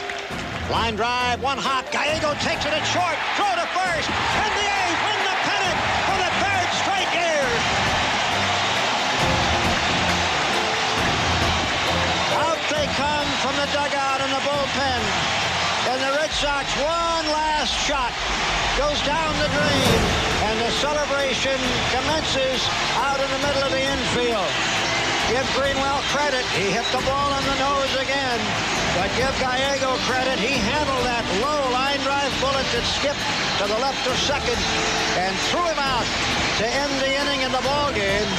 Line 0.69 0.97
drive, 0.97 1.41
one 1.41 1.57
hop. 1.57 1.87
Gallego 1.95 2.35
takes 2.43 2.67
it 2.67 2.75
at 2.75 2.83
short. 2.91 3.15
Throw 3.39 3.47
to 3.55 3.67
first. 3.71 4.11
And 4.11 4.51
the 4.59 4.67
A's 4.67 4.99
win 4.99 5.19
the 5.23 5.37
pennant 5.47 5.79
for 6.03 6.17
the 6.27 6.31
third 6.43 6.69
straight 6.83 7.11
year. 7.15 7.47
Out 12.43 12.59
they 12.67 12.83
come 12.99 13.29
from 13.39 13.55
the 13.63 13.67
dugout 13.71 14.19
and 14.27 14.31
the 14.35 14.43
bullpen. 14.43 15.01
And 15.87 15.99
the 16.03 16.11
Red 16.19 16.31
Sox 16.35 16.67
one 16.83 17.31
last 17.31 17.71
shot 17.87 18.11
goes 18.75 18.99
down 19.07 19.31
the 19.39 19.47
drain. 19.55 20.22
Celebration 20.81 21.59
commences 21.93 22.61
out 22.97 23.19
in 23.19 23.29
the 23.29 23.41
middle 23.45 23.63
of 23.67 23.71
the 23.71 23.83
infield. 23.83 24.51
Give 25.29 25.45
Greenwell 25.53 26.01
credit. 26.09 26.45
He 26.57 26.71
hit 26.73 26.85
the 26.91 27.03
ball 27.05 27.29
on 27.33 27.43
the 27.45 27.57
nose 27.61 27.93
again. 28.01 28.39
But 28.97 29.09
give 29.17 29.33
Gallego 29.39 29.97
credit. 30.09 30.37
He 30.37 30.57
handled 30.57 31.05
that 31.05 31.25
low 31.41 31.61
line 31.71 32.01
drive 32.01 32.33
bullet 32.41 32.67
that 32.73 32.85
skipped 32.85 33.23
to 33.61 33.65
the 33.69 33.79
left 33.79 34.01
of 34.05 34.17
second 34.17 34.59
and 35.17 35.33
threw 35.49 35.63
him 35.63 35.81
out 35.81 36.05
to 36.61 36.65
end 36.65 36.93
the 37.01 37.11
inning 37.21 37.41
in 37.41 37.51
the 37.53 37.63
ball 37.65 37.89
game. 37.93 38.29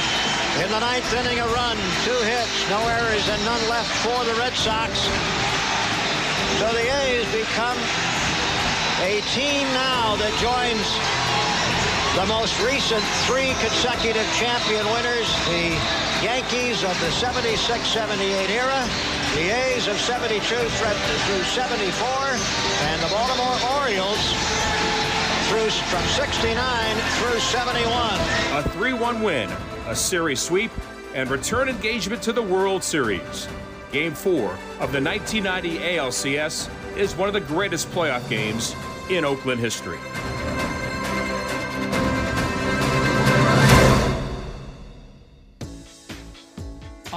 In 0.63 0.71
the 0.71 0.79
ninth 0.79 1.11
inning, 1.11 1.39
a 1.39 1.47
run, 1.51 1.75
two 2.07 2.19
hits, 2.23 2.55
no 2.71 2.79
errors, 2.87 3.27
and 3.27 3.41
none 3.43 3.63
left 3.67 3.91
for 4.05 4.23
the 4.23 4.35
Red 4.39 4.55
Sox. 4.55 4.95
So 6.63 6.71
the 6.71 6.85
A's 6.87 7.27
become 7.35 7.75
a 9.03 9.19
team 9.35 9.67
now 9.75 10.15
that 10.15 10.31
joins 10.39 10.87
the 12.15 12.25
most 12.27 12.57
recent 12.63 13.03
three 13.27 13.51
consecutive 13.59 14.25
champion 14.33 14.85
winners, 14.87 15.27
the 15.51 15.75
Yankees 16.23 16.81
of 16.83 16.97
the 17.01 17.11
76-78 17.11 18.49
era, 18.49 18.87
the 19.35 19.51
A's 19.51 19.87
of 19.89 19.97
72 19.97 20.39
through 20.39 21.43
74, 21.43 22.07
and 22.87 23.01
the 23.01 23.07
Baltimore 23.09 23.57
Orioles 23.81 24.33
through 25.49 25.69
from 25.91 26.03
69 26.05 26.95
through 27.19 27.39
71. 27.39 27.85
A 28.53 28.63
3 28.69 28.93
1 28.93 29.21
win, 29.21 29.49
a 29.87 29.95
series 29.95 30.39
sweep, 30.39 30.71
and 31.13 31.29
return 31.29 31.67
engagement 31.67 32.21
to 32.23 32.31
the 32.31 32.41
World 32.41 32.81
Series. 32.81 33.47
Game 33.91 34.13
four 34.13 34.51
of 34.79 34.93
the 34.93 35.01
1990 35.01 35.79
ALCS 35.79 36.69
is 36.97 37.13
one 37.15 37.27
of 37.27 37.33
the 37.33 37.41
greatest 37.41 37.89
playoff 37.91 38.27
games 38.29 38.73
in 39.09 39.25
Oakland 39.25 39.59
history. 39.59 39.99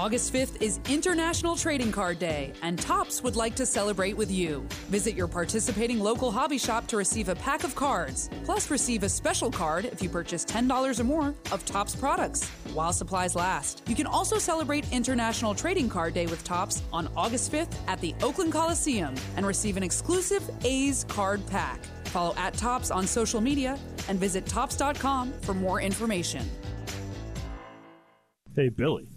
August 0.09 0.33
5th 0.33 0.63
is 0.63 0.81
International 0.89 1.55
Trading 1.55 1.93
Card 1.93 2.19
Day, 2.19 2.55
and 2.63 2.79
Topps 2.79 3.23
would 3.23 3.37
like 3.37 3.55
to 3.57 3.67
celebrate 3.67 4.17
with 4.17 4.31
you. 4.31 4.67
Visit 4.89 5.15
your 5.15 5.29
participating 5.29 5.99
local 5.99 6.31
hobby 6.31 6.57
shop 6.57 6.87
to 6.87 6.97
receive 6.97 7.29
a 7.29 7.35
pack 7.35 7.63
of 7.63 7.75
cards, 7.75 8.31
plus 8.43 8.71
receive 8.71 9.03
a 9.03 9.09
special 9.11 9.51
card 9.51 9.85
if 9.85 10.03
you 10.03 10.09
purchase 10.09 10.47
$10 10.47 10.99
or 10.99 11.05
more 11.05 11.35
of 11.53 11.63
Topps 11.67 11.95
products 11.95 12.49
while 12.73 12.91
supplies 12.91 13.35
last. 13.37 13.83
You 13.87 13.95
can 13.95 14.07
also 14.07 14.39
celebrate 14.39 14.91
International 14.95 15.55
Trading 15.55 15.91
Card 15.91 16.15
Day 16.15 16.25
with 16.25 16.43
Topps 16.43 16.81
on 16.91 17.11
August 17.15 17.53
5th 17.53 17.75
at 17.87 18.01
the 18.01 18.15
Oakland 18.23 18.51
Coliseum 18.55 19.15
and 19.37 19.45
receive 19.45 19.77
an 19.77 19.83
exclusive 19.83 20.43
A's 20.65 21.05
card 21.05 21.47
pack. 21.49 21.85
Follow 22.05 22.35
at 22.37 22.55
Topps 22.55 22.91
on 22.91 23.07
social 23.07 23.43
media 23.43 23.79
and 24.09 24.19
visit 24.19 24.47
topps.com 24.47 25.35
for 25.43 25.53
more 25.53 25.83
information. 25.83 26.49
Hey, 28.59 28.71
Billy, 28.71 29.07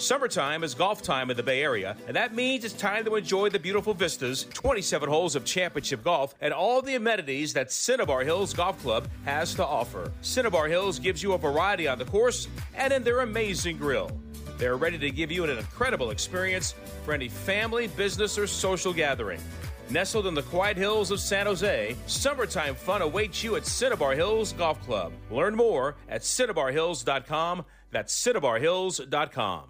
Summertime 0.00 0.64
is 0.64 0.74
golf 0.74 1.02
time 1.02 1.30
in 1.30 1.36
the 1.36 1.42
Bay 1.42 1.62
Area, 1.62 1.94
and 2.06 2.16
that 2.16 2.34
means 2.34 2.64
it's 2.64 2.72
time 2.72 3.04
to 3.04 3.16
enjoy 3.16 3.50
the 3.50 3.58
beautiful 3.58 3.92
vistas, 3.92 4.44
27 4.54 5.06
holes 5.10 5.36
of 5.36 5.44
championship 5.44 6.02
golf, 6.02 6.34
and 6.40 6.54
all 6.54 6.80
the 6.80 6.94
amenities 6.94 7.52
that 7.52 7.70
Cinnabar 7.70 8.22
Hills 8.22 8.54
Golf 8.54 8.80
Club 8.80 9.06
has 9.26 9.52
to 9.56 9.64
offer. 9.64 10.10
Cinnabar 10.22 10.68
Hills 10.68 10.98
gives 10.98 11.22
you 11.22 11.34
a 11.34 11.38
variety 11.38 11.86
on 11.86 11.98
the 11.98 12.06
course 12.06 12.48
and 12.74 12.94
in 12.94 13.04
their 13.04 13.20
amazing 13.20 13.76
grill. 13.76 14.10
They're 14.56 14.78
ready 14.78 14.96
to 14.96 15.10
give 15.10 15.30
you 15.30 15.44
an 15.44 15.50
incredible 15.50 16.12
experience 16.12 16.74
for 17.04 17.12
any 17.12 17.28
family, 17.28 17.88
business, 17.88 18.38
or 18.38 18.46
social 18.46 18.94
gathering. 18.94 19.40
Nestled 19.90 20.26
in 20.26 20.34
the 20.34 20.44
quiet 20.44 20.78
hills 20.78 21.10
of 21.10 21.20
San 21.20 21.44
Jose, 21.44 21.94
summertime 22.06 22.74
fun 22.74 23.02
awaits 23.02 23.44
you 23.44 23.56
at 23.56 23.66
Cinnabar 23.66 24.14
Hills 24.14 24.54
Golf 24.54 24.80
Club. 24.86 25.12
Learn 25.30 25.54
more 25.54 25.96
at 26.08 26.22
cinnabarhills.com. 26.22 27.66
That's 27.90 28.18
cinnabarhills.com. 28.26 29.69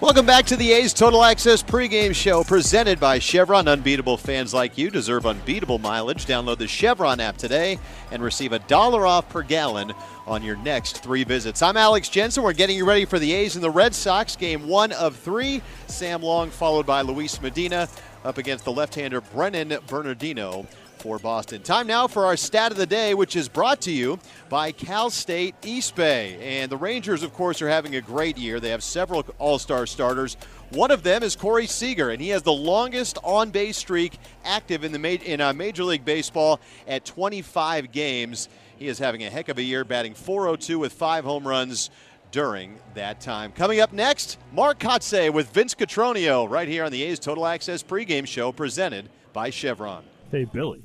Welcome 0.00 0.24
back 0.24 0.46
to 0.46 0.56
the 0.56 0.72
A's 0.72 0.94
Total 0.94 1.22
Access 1.22 1.62
pregame 1.62 2.14
show 2.14 2.42
presented 2.42 2.98
by 2.98 3.18
Chevron. 3.18 3.68
Unbeatable 3.68 4.16
fans 4.16 4.54
like 4.54 4.78
you 4.78 4.88
deserve 4.88 5.26
unbeatable 5.26 5.78
mileage. 5.78 6.24
Download 6.24 6.56
the 6.56 6.66
Chevron 6.66 7.20
app 7.20 7.36
today 7.36 7.78
and 8.10 8.22
receive 8.22 8.54
a 8.54 8.60
dollar 8.60 9.06
off 9.06 9.28
per 9.28 9.42
gallon 9.42 9.92
on 10.26 10.42
your 10.42 10.56
next 10.56 11.02
three 11.02 11.22
visits. 11.22 11.60
I'm 11.60 11.76
Alex 11.76 12.08
Jensen. 12.08 12.42
We're 12.42 12.54
getting 12.54 12.78
you 12.78 12.86
ready 12.86 13.04
for 13.04 13.18
the 13.18 13.30
A's 13.30 13.56
and 13.56 13.62
the 13.62 13.70
Red 13.70 13.94
Sox. 13.94 14.36
Game 14.36 14.66
one 14.66 14.92
of 14.92 15.16
three. 15.16 15.60
Sam 15.86 16.22
Long 16.22 16.48
followed 16.48 16.86
by 16.86 17.02
Luis 17.02 17.38
Medina 17.42 17.86
up 18.24 18.38
against 18.38 18.64
the 18.64 18.72
left-hander 18.72 19.20
Brennan 19.20 19.76
Bernardino 19.86 20.66
for 21.00 21.18
Boston. 21.18 21.62
Time 21.62 21.86
now 21.86 22.06
for 22.06 22.26
our 22.26 22.36
stat 22.36 22.72
of 22.72 22.76
the 22.76 22.86
day, 22.86 23.14
which 23.14 23.34
is 23.34 23.48
brought 23.48 23.80
to 23.80 23.90
you 23.90 24.18
by 24.50 24.70
Cal 24.70 25.08
State 25.08 25.54
East 25.64 25.96
Bay. 25.96 26.60
And 26.60 26.70
the 26.70 26.76
Rangers, 26.76 27.22
of 27.22 27.32
course, 27.32 27.62
are 27.62 27.68
having 27.68 27.96
a 27.96 28.02
great 28.02 28.36
year. 28.36 28.60
They 28.60 28.68
have 28.68 28.82
several 28.82 29.24
All 29.38 29.58
Star 29.58 29.86
starters. 29.86 30.36
One 30.70 30.90
of 30.90 31.02
them 31.02 31.22
is 31.22 31.36
Corey 31.36 31.66
Seager, 31.66 32.10
and 32.10 32.20
he 32.20 32.28
has 32.28 32.42
the 32.42 32.52
longest 32.52 33.18
on 33.24 33.50
base 33.50 33.78
streak 33.78 34.18
active 34.44 34.84
in, 34.84 34.92
the 34.92 34.98
ma- 34.98 35.08
in 35.08 35.40
uh, 35.40 35.54
Major 35.54 35.84
League 35.84 36.04
Baseball 36.04 36.60
at 36.86 37.06
25 37.06 37.90
games. 37.92 38.50
He 38.76 38.86
is 38.86 38.98
having 38.98 39.24
a 39.24 39.30
heck 39.30 39.48
of 39.48 39.56
a 39.56 39.62
year, 39.62 39.84
batting 39.84 40.14
402 40.14 40.78
with 40.78 40.92
five 40.92 41.24
home 41.24 41.48
runs 41.48 41.90
during 42.30 42.78
that 42.94 43.20
time. 43.20 43.52
Coming 43.52 43.80
up 43.80 43.92
next, 43.92 44.38
Mark 44.52 44.78
Kotsay 44.78 45.32
with 45.32 45.50
Vince 45.50 45.74
Cotroneo 45.74 46.48
right 46.48 46.68
here 46.68 46.84
on 46.84 46.92
the 46.92 47.02
A's 47.04 47.18
Total 47.18 47.46
Access 47.46 47.82
pregame 47.82 48.26
show 48.26 48.52
presented 48.52 49.08
by 49.32 49.50
Chevron. 49.50 50.04
Hey, 50.30 50.44
Billy, 50.44 50.84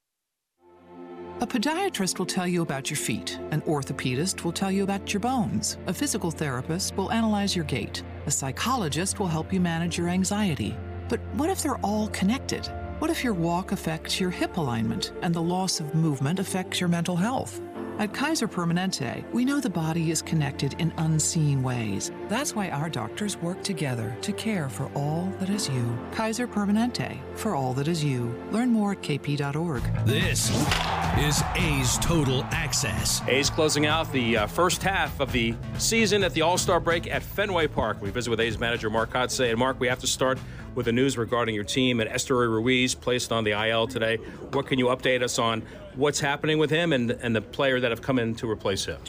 A 1.41 1.47
podiatrist 1.47 2.19
will 2.19 2.27
tell 2.27 2.45
you 2.45 2.61
about 2.61 2.91
your 2.91 2.97
feet. 2.97 3.39
An 3.49 3.61
orthopedist 3.61 4.43
will 4.43 4.51
tell 4.51 4.71
you 4.71 4.83
about 4.83 5.11
your 5.11 5.21
bones. 5.21 5.79
A 5.87 5.93
physical 5.93 6.29
therapist 6.29 6.95
will 6.95 7.11
analyze 7.11 7.55
your 7.55 7.65
gait. 7.65 8.03
A 8.27 8.31
psychologist 8.31 9.19
will 9.19 9.25
help 9.25 9.51
you 9.51 9.59
manage 9.59 9.97
your 9.97 10.07
anxiety. 10.07 10.77
But 11.09 11.19
what 11.33 11.49
if 11.49 11.63
they're 11.63 11.83
all 11.83 12.09
connected? 12.09 12.67
What 12.99 13.09
if 13.09 13.23
your 13.23 13.33
walk 13.33 13.71
affects 13.71 14.19
your 14.19 14.29
hip 14.29 14.57
alignment 14.57 15.13
and 15.23 15.33
the 15.33 15.41
loss 15.41 15.79
of 15.79 15.95
movement 15.95 16.37
affects 16.37 16.79
your 16.79 16.89
mental 16.89 17.15
health? 17.15 17.59
At 17.97 18.13
Kaiser 18.13 18.47
Permanente, 18.47 19.23
we 19.31 19.43
know 19.43 19.59
the 19.59 19.69
body 19.69 20.11
is 20.11 20.21
connected 20.21 20.75
in 20.79 20.93
unseen 20.97 21.61
ways. 21.61 22.11
That's 22.29 22.55
why 22.55 22.69
our 22.69 22.89
doctors 22.89 23.37
work 23.37 23.63
together 23.63 24.15
to 24.21 24.31
care 24.33 24.69
for 24.69 24.91
all 24.95 25.31
that 25.39 25.49
is 25.49 25.69
you. 25.69 25.97
Kaiser 26.11 26.47
Permanente, 26.47 27.19
for 27.35 27.55
all 27.55 27.73
that 27.73 27.87
is 27.87 28.03
you. 28.03 28.33
Learn 28.51 28.69
more 28.69 28.93
at 28.93 29.01
kp.org. 29.01 29.83
This 30.05 30.49
is 31.17 31.43
A's 31.55 31.97
Total 31.97 32.43
Access. 32.51 33.21
A's 33.27 33.49
closing 33.49 33.85
out 33.85 34.11
the 34.11 34.37
uh, 34.37 34.47
first 34.47 34.81
half 34.81 35.19
of 35.19 35.31
the 35.31 35.53
season 35.77 36.23
at 36.23 36.33
the 36.33 36.41
All 36.41 36.57
Star 36.57 36.79
break 36.79 37.07
at 37.07 37.21
Fenway 37.21 37.67
Park. 37.67 38.01
We 38.01 38.09
visit 38.11 38.29
with 38.29 38.39
A's 38.39 38.57
manager 38.57 38.89
Mark 38.89 39.11
Kotsay. 39.11 39.49
And 39.49 39.59
Mark, 39.59 39.79
we 39.79 39.87
have 39.87 39.99
to 39.99 40.07
start 40.07 40.39
with 40.73 40.85
the 40.85 40.91
news 40.91 41.17
regarding 41.17 41.53
your 41.53 41.65
team 41.65 41.99
and 41.99 42.09
Esteury 42.09 42.47
Ruiz 42.47 42.95
placed 42.95 43.31
on 43.31 43.43
the 43.43 43.51
IL 43.51 43.87
today. 43.87 44.17
What 44.51 44.67
can 44.67 44.79
you 44.79 44.85
update 44.85 45.21
us 45.21 45.37
on 45.37 45.63
what's 45.95 46.19
happening 46.19 46.57
with 46.59 46.69
him 46.69 46.93
and, 46.93 47.11
and 47.11 47.35
the 47.35 47.41
player 47.41 47.79
that 47.81 47.91
have 47.91 48.01
come 48.01 48.17
in 48.17 48.33
to 48.35 48.49
replace 48.49 48.85
him? 48.85 48.99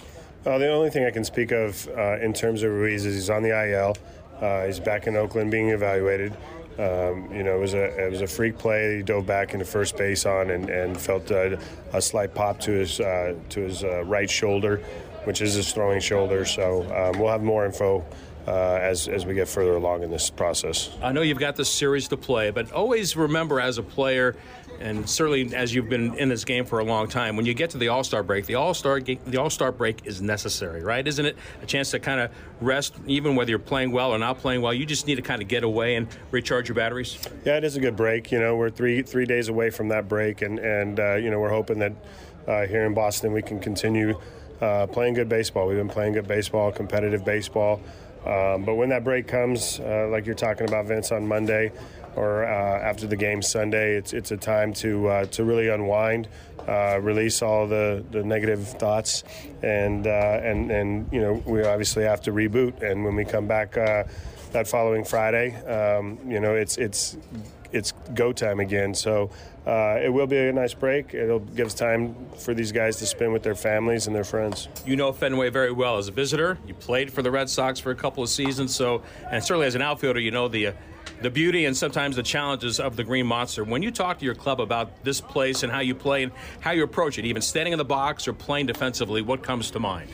Uh, 0.44 0.58
the 0.58 0.68
only 0.68 0.90
thing 0.90 1.04
I 1.04 1.10
can 1.10 1.24
speak 1.24 1.52
of 1.52 1.88
uh, 1.96 2.18
in 2.18 2.32
terms 2.32 2.64
of 2.64 2.72
Ruiz 2.72 3.06
is 3.06 3.14
he's 3.14 3.30
on 3.30 3.42
the 3.42 3.50
IL. 3.50 3.96
Uh, 4.40 4.66
he's 4.66 4.80
back 4.80 5.06
in 5.06 5.14
Oakland 5.14 5.52
being 5.52 5.68
evaluated. 5.68 6.36
Um, 6.78 7.28
you 7.32 7.42
know, 7.42 7.56
it 7.56 7.60
was 7.60 7.74
a 7.74 8.06
it 8.06 8.10
was 8.10 8.22
a 8.22 8.26
freak 8.26 8.58
play. 8.58 8.96
He 8.96 9.02
dove 9.02 9.26
back 9.26 9.52
into 9.52 9.64
first 9.64 9.96
base 9.96 10.24
on 10.24 10.50
and, 10.50 10.70
and 10.70 10.98
felt 10.98 11.30
a, 11.30 11.58
a 11.92 12.00
slight 12.00 12.34
pop 12.34 12.60
to 12.60 12.72
his 12.72 13.00
uh, 13.00 13.34
to 13.50 13.60
his 13.60 13.84
uh, 13.84 14.04
right 14.04 14.30
shoulder, 14.30 14.78
which 15.24 15.42
is 15.42 15.54
his 15.54 15.72
throwing 15.72 16.00
shoulder. 16.00 16.44
So 16.44 16.82
um, 16.94 17.20
we'll 17.20 17.30
have 17.30 17.42
more 17.42 17.66
info 17.66 18.04
uh, 18.46 18.78
as, 18.80 19.08
as 19.08 19.24
we 19.24 19.34
get 19.34 19.48
further 19.48 19.74
along 19.76 20.02
in 20.02 20.10
this 20.10 20.30
process. 20.30 20.90
I 21.02 21.12
know 21.12 21.22
you've 21.22 21.38
got 21.38 21.56
this 21.56 21.70
series 21.70 22.08
to 22.08 22.16
play, 22.16 22.50
but 22.50 22.72
always 22.72 23.16
remember 23.16 23.60
as 23.60 23.78
a 23.78 23.82
player, 23.82 24.36
and 24.80 25.08
certainly 25.08 25.54
as 25.54 25.72
you've 25.72 25.88
been 25.88 26.14
in 26.14 26.28
this 26.28 26.44
game 26.44 26.64
for 26.64 26.80
a 26.80 26.84
long 26.84 27.08
time, 27.08 27.36
when 27.36 27.46
you 27.46 27.54
get 27.54 27.70
to 27.70 27.78
the 27.78 27.88
All 27.88 28.02
Star 28.02 28.22
break, 28.22 28.46
the 28.46 28.56
All 28.56 28.74
Star 28.74 29.00
the 29.00 29.36
All 29.36 29.50
Star 29.50 29.70
break 29.70 30.06
is 30.06 30.20
necessary, 30.20 30.82
right? 30.82 31.06
Isn't 31.06 31.26
it 31.26 31.36
a 31.62 31.66
chance 31.66 31.92
to 31.92 32.00
kind 32.00 32.20
of 32.20 32.30
rest, 32.60 32.94
even 33.06 33.36
whether 33.36 33.50
you're 33.50 33.58
playing 33.60 33.92
well 33.92 34.10
or 34.10 34.18
not 34.18 34.38
playing 34.38 34.60
well? 34.60 34.74
You 34.74 34.86
just 34.86 35.06
need 35.06 35.16
to 35.16 35.22
kind 35.22 35.40
of 35.40 35.46
get 35.46 35.62
away 35.62 35.94
and 35.94 36.08
recharge 36.32 36.68
your 36.68 36.74
batteries. 36.74 37.18
Yeah, 37.44 37.58
it 37.58 37.64
is 37.64 37.76
a 37.76 37.80
good 37.80 37.96
break. 37.96 38.32
You 38.32 38.40
know, 38.40 38.56
we're 38.56 38.70
three 38.70 39.02
three 39.02 39.26
days 39.26 39.48
away 39.48 39.70
from 39.70 39.88
that 39.88 40.08
break, 40.08 40.42
and 40.42 40.58
and 40.58 40.98
uh, 40.98 41.14
you 41.14 41.30
know 41.30 41.38
we're 41.38 41.50
hoping 41.50 41.78
that 41.78 41.92
uh, 42.48 42.66
here 42.66 42.84
in 42.84 42.94
Boston 42.94 43.32
we 43.32 43.42
can 43.42 43.60
continue 43.60 44.18
uh, 44.60 44.86
playing 44.88 45.14
good 45.14 45.28
baseball. 45.28 45.68
We've 45.68 45.76
been 45.76 45.88
playing 45.88 46.14
good 46.14 46.28
baseball, 46.28 46.72
competitive 46.72 47.24
baseball. 47.24 47.80
Um, 48.26 48.64
but 48.64 48.74
when 48.76 48.90
that 48.90 49.04
break 49.04 49.26
comes, 49.26 49.80
uh, 49.80 50.08
like 50.10 50.26
you're 50.26 50.34
talking 50.34 50.68
about, 50.68 50.86
Vince, 50.86 51.10
on 51.10 51.26
Monday 51.26 51.72
or 52.14 52.44
uh, 52.44 52.80
after 52.80 53.06
the 53.06 53.16
game 53.16 53.42
Sunday, 53.42 53.96
it's 53.96 54.12
it's 54.12 54.30
a 54.30 54.36
time 54.36 54.72
to 54.74 55.08
uh, 55.08 55.24
to 55.26 55.44
really 55.44 55.68
unwind, 55.68 56.28
uh, 56.68 56.98
release 57.00 57.42
all 57.42 57.66
the, 57.66 58.04
the 58.10 58.22
negative 58.22 58.68
thoughts, 58.68 59.24
and 59.62 60.06
uh, 60.06 60.40
and 60.42 60.70
and 60.70 61.08
you 61.12 61.20
know 61.20 61.42
we 61.46 61.64
obviously 61.64 62.04
have 62.04 62.20
to 62.22 62.32
reboot. 62.32 62.82
And 62.82 63.04
when 63.04 63.16
we 63.16 63.24
come 63.24 63.46
back 63.46 63.76
uh, 63.76 64.04
that 64.52 64.68
following 64.68 65.04
Friday, 65.04 65.54
um, 65.64 66.18
you 66.26 66.40
know 66.40 66.54
it's 66.54 66.76
it's 66.76 67.16
it's 67.72 67.92
go 68.14 68.32
time 68.32 68.60
again. 68.60 68.94
So 68.94 69.30
uh, 69.66 69.98
it 70.02 70.12
will 70.12 70.26
be 70.26 70.38
a 70.38 70.52
nice 70.52 70.74
break. 70.74 71.14
It'll 71.14 71.40
give 71.40 71.66
us 71.66 71.74
time 71.74 72.14
for 72.38 72.54
these 72.54 72.72
guys 72.72 72.96
to 72.98 73.06
spend 73.06 73.32
with 73.32 73.42
their 73.42 73.54
families 73.54 74.06
and 74.06 74.16
their 74.16 74.24
friends. 74.24 74.68
You 74.84 74.96
know 74.96 75.12
Fenway 75.12 75.50
very 75.50 75.72
well 75.72 75.98
as 75.98 76.08
a 76.08 76.12
visitor. 76.12 76.58
You 76.66 76.74
played 76.74 77.12
for 77.12 77.22
the 77.22 77.30
Red 77.30 77.48
Sox 77.48 77.78
for 77.78 77.90
a 77.90 77.96
couple 77.96 78.22
of 78.22 78.28
seasons, 78.28 78.74
so 78.74 79.02
and 79.30 79.42
certainly 79.42 79.66
as 79.66 79.74
an 79.74 79.82
outfielder, 79.82 80.20
you 80.20 80.30
know 80.30 80.48
the. 80.48 80.68
Uh, 80.68 80.72
the 81.20 81.30
beauty 81.30 81.66
and 81.66 81.76
sometimes 81.76 82.16
the 82.16 82.22
challenges 82.22 82.80
of 82.80 82.96
the 82.96 83.04
Green 83.04 83.26
Monster. 83.26 83.62
When 83.62 83.82
you 83.82 83.92
talk 83.92 84.18
to 84.18 84.24
your 84.24 84.34
club 84.34 84.60
about 84.60 85.04
this 85.04 85.20
place 85.20 85.62
and 85.62 85.70
how 85.70 85.78
you 85.78 85.94
play 85.94 86.24
and 86.24 86.32
how 86.60 86.72
you 86.72 86.82
approach 86.82 87.18
it, 87.18 87.24
even 87.24 87.42
standing 87.42 87.72
in 87.72 87.78
the 87.78 87.84
box 87.84 88.26
or 88.26 88.32
playing 88.32 88.66
defensively, 88.66 89.22
what 89.22 89.42
comes 89.42 89.70
to 89.72 89.80
mind? 89.80 90.10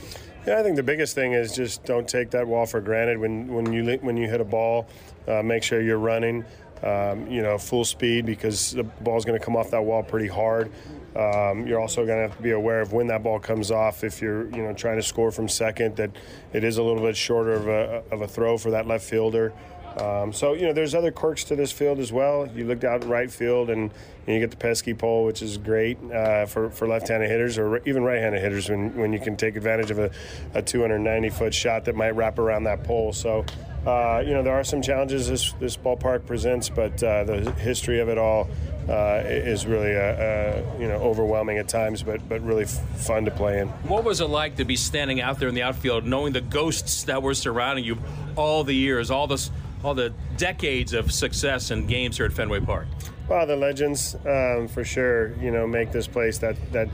Yeah, 0.47 0.61
I 0.61 0.62
think 0.62 0.77
the 0.77 0.83
biggest 0.83 1.14
thing 1.14 1.33
is 1.33 1.55
just 1.55 1.85
don't 1.85 2.09
take 2.09 2.31
that 2.31 2.47
wall 2.47 2.66
for 2.66 2.81
granted. 2.81 3.18
When 3.18 3.49
when 3.49 3.73
you 3.73 3.99
when 3.99 4.16
you 4.16 4.29
hit 4.29 4.40
a 4.40 4.44
ball, 4.44 4.87
uh, 5.27 5.42
make 5.42 5.62
sure 5.62 5.81
you're 5.81 5.99
running 5.99 6.44
um, 6.83 7.27
you 7.29 7.43
know, 7.43 7.59
full 7.59 7.85
speed 7.85 8.27
because 8.27 8.73
the 8.73 8.85
ball's 8.85 9.25
going 9.25 9.38
to 9.38 9.45
come 9.45 9.57
off 9.57 9.71
that 9.71 9.83
wall 9.83 10.03
pretty 10.03 10.29
hard. 10.29 10.71
Um, 11.17 11.67
you're 11.67 11.81
also 11.81 12.07
going 12.07 12.19
to 12.19 12.29
have 12.29 12.37
to 12.37 12.43
be 12.43 12.53
aware 12.53 12.81
of 12.81 12.93
when 12.93 13.09
that 13.09 13.23
ball 13.23 13.41
comes 13.41 13.71
off. 13.71 14.05
If 14.05 14.23
you're, 14.23 14.49
you 14.51 14.62
know, 14.62 14.73
trying 14.73 14.97
to 14.97 15.03
score 15.03 15.31
from 15.33 15.49
second, 15.49 15.97
that 15.97 16.11
it 16.53 16.62
is 16.62 16.79
a 16.79 16.83
little 16.83 17.03
bit 17.03 17.17
shorter 17.17 17.55
of 17.55 17.67
a, 17.67 18.03
of 18.12 18.23
a 18.23 18.29
throw 18.29 18.57
for 18.59 18.71
that 18.71 18.87
left 18.87 19.05
fielder. 19.05 19.53
Um, 19.97 20.33
so 20.33 20.53
you 20.53 20.67
know, 20.67 20.73
there's 20.73 20.95
other 20.95 21.11
quirks 21.11 21.45
to 21.45 21.57
this 21.57 21.73
field 21.73 21.99
as 21.99 22.12
well. 22.12 22.47
You 22.47 22.67
look 22.67 22.85
out 22.85 23.05
right 23.05 23.31
field, 23.31 23.71
and, 23.71 23.91
and 24.27 24.35
you 24.35 24.38
get 24.38 24.51
the 24.51 24.57
pesky 24.57 24.95
pole, 24.95 25.25
which 25.25 25.43
is 25.43 25.59
great 25.59 25.99
uh, 26.12 26.47
for 26.47 26.71
for 26.71 26.87
left-handed 26.87 27.29
hitters 27.29 27.59
or 27.59 27.79
even 27.79 28.05
right-handed 28.05 28.41
hitters 28.41 28.69
when 28.69 28.95
when 28.95 29.12
you 29.12 29.19
can 29.19 29.37
take 29.37 29.57
advantage 29.57 29.91
of 29.91 29.99
a, 29.99 30.11
a 30.55 30.62
290 30.62 31.31
foot 31.31 31.53
shot 31.53 31.85
that 31.87 31.97
might 31.97 32.11
wrap 32.11 32.38
around 32.38 32.64
that 32.64 32.85
pole. 32.85 33.12
So 33.12 33.45
uh, 33.88 34.20
you 34.20 34.35
know, 34.35 34.42
there 34.42 34.53
are 34.53 34.64
some 34.64 34.83
challenges 34.83 35.29
this, 35.29 35.53
this 35.55 35.77
ballpark 35.77 36.27
presents, 36.27 36.68
but 36.68 37.03
uh, 37.03 37.24
the 37.24 37.53
history 37.53 38.01
of 38.01 38.11
it 38.11 38.18
all 38.18 38.46
uh, 38.87 39.22
is 39.24 39.66
really, 39.66 39.96
uh, 39.96 40.61
you 40.79 40.87
know, 40.87 40.96
overwhelming 40.96 41.57
at 41.57 41.68
times, 41.68 42.03
but 42.03 42.27
but 42.29 42.42
really 42.42 42.64
f- 42.64 42.70
fun 42.98 43.24
to 43.24 43.31
play 43.31 43.61
in. 43.61 43.68
What 43.88 44.05
was 44.05 44.20
it 44.20 44.27
like 44.27 44.57
to 44.57 44.66
be 44.66 44.77
standing 44.77 45.22
out 45.22 45.38
there 45.38 45.48
in 45.48 45.55
the 45.55 45.62
outfield, 45.62 46.05
knowing 46.05 46.35
the 46.35 46.42
ghosts 46.42 47.05
that 47.05 47.22
were 47.22 47.33
surrounding 47.33 47.85
you 47.85 47.96
all 48.37 48.62
the 48.62 48.74
years, 48.74 49.11
all 49.11 49.27
this, 49.27 49.51
all 49.83 49.94
the 49.94 50.12
decades 50.37 50.92
of 50.92 51.11
success 51.11 51.70
and 51.70 51.88
games 51.88 52.18
here 52.18 52.27
at 52.27 52.33
Fenway 52.35 52.61
Park? 52.61 52.88
Well, 53.27 53.46
the 53.46 53.57
legends, 53.57 54.16
um, 54.27 54.68
for 54.68 54.85
sure, 54.85 55.35
you 55.37 55.51
know, 55.51 55.66
make 55.66 55.92
this 55.92 56.07
place 56.07 56.37
that 56.38 56.57
that 56.72 56.88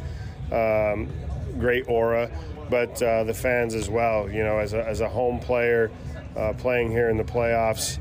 um, 0.53 1.09
great 1.59 1.89
aura, 1.89 2.31
but 2.71 3.03
uh, 3.03 3.25
the 3.25 3.35
fans 3.35 3.75
as 3.75 3.91
well. 3.91 4.31
You 4.31 4.45
know, 4.45 4.59
as 4.59 4.75
a, 4.75 4.85
as 4.85 5.01
a 5.01 5.09
home 5.09 5.41
player, 5.41 5.91
playing 6.59 6.91
here 6.91 7.09
in 7.09 7.17
the 7.17 7.25
playoffs, 7.25 7.99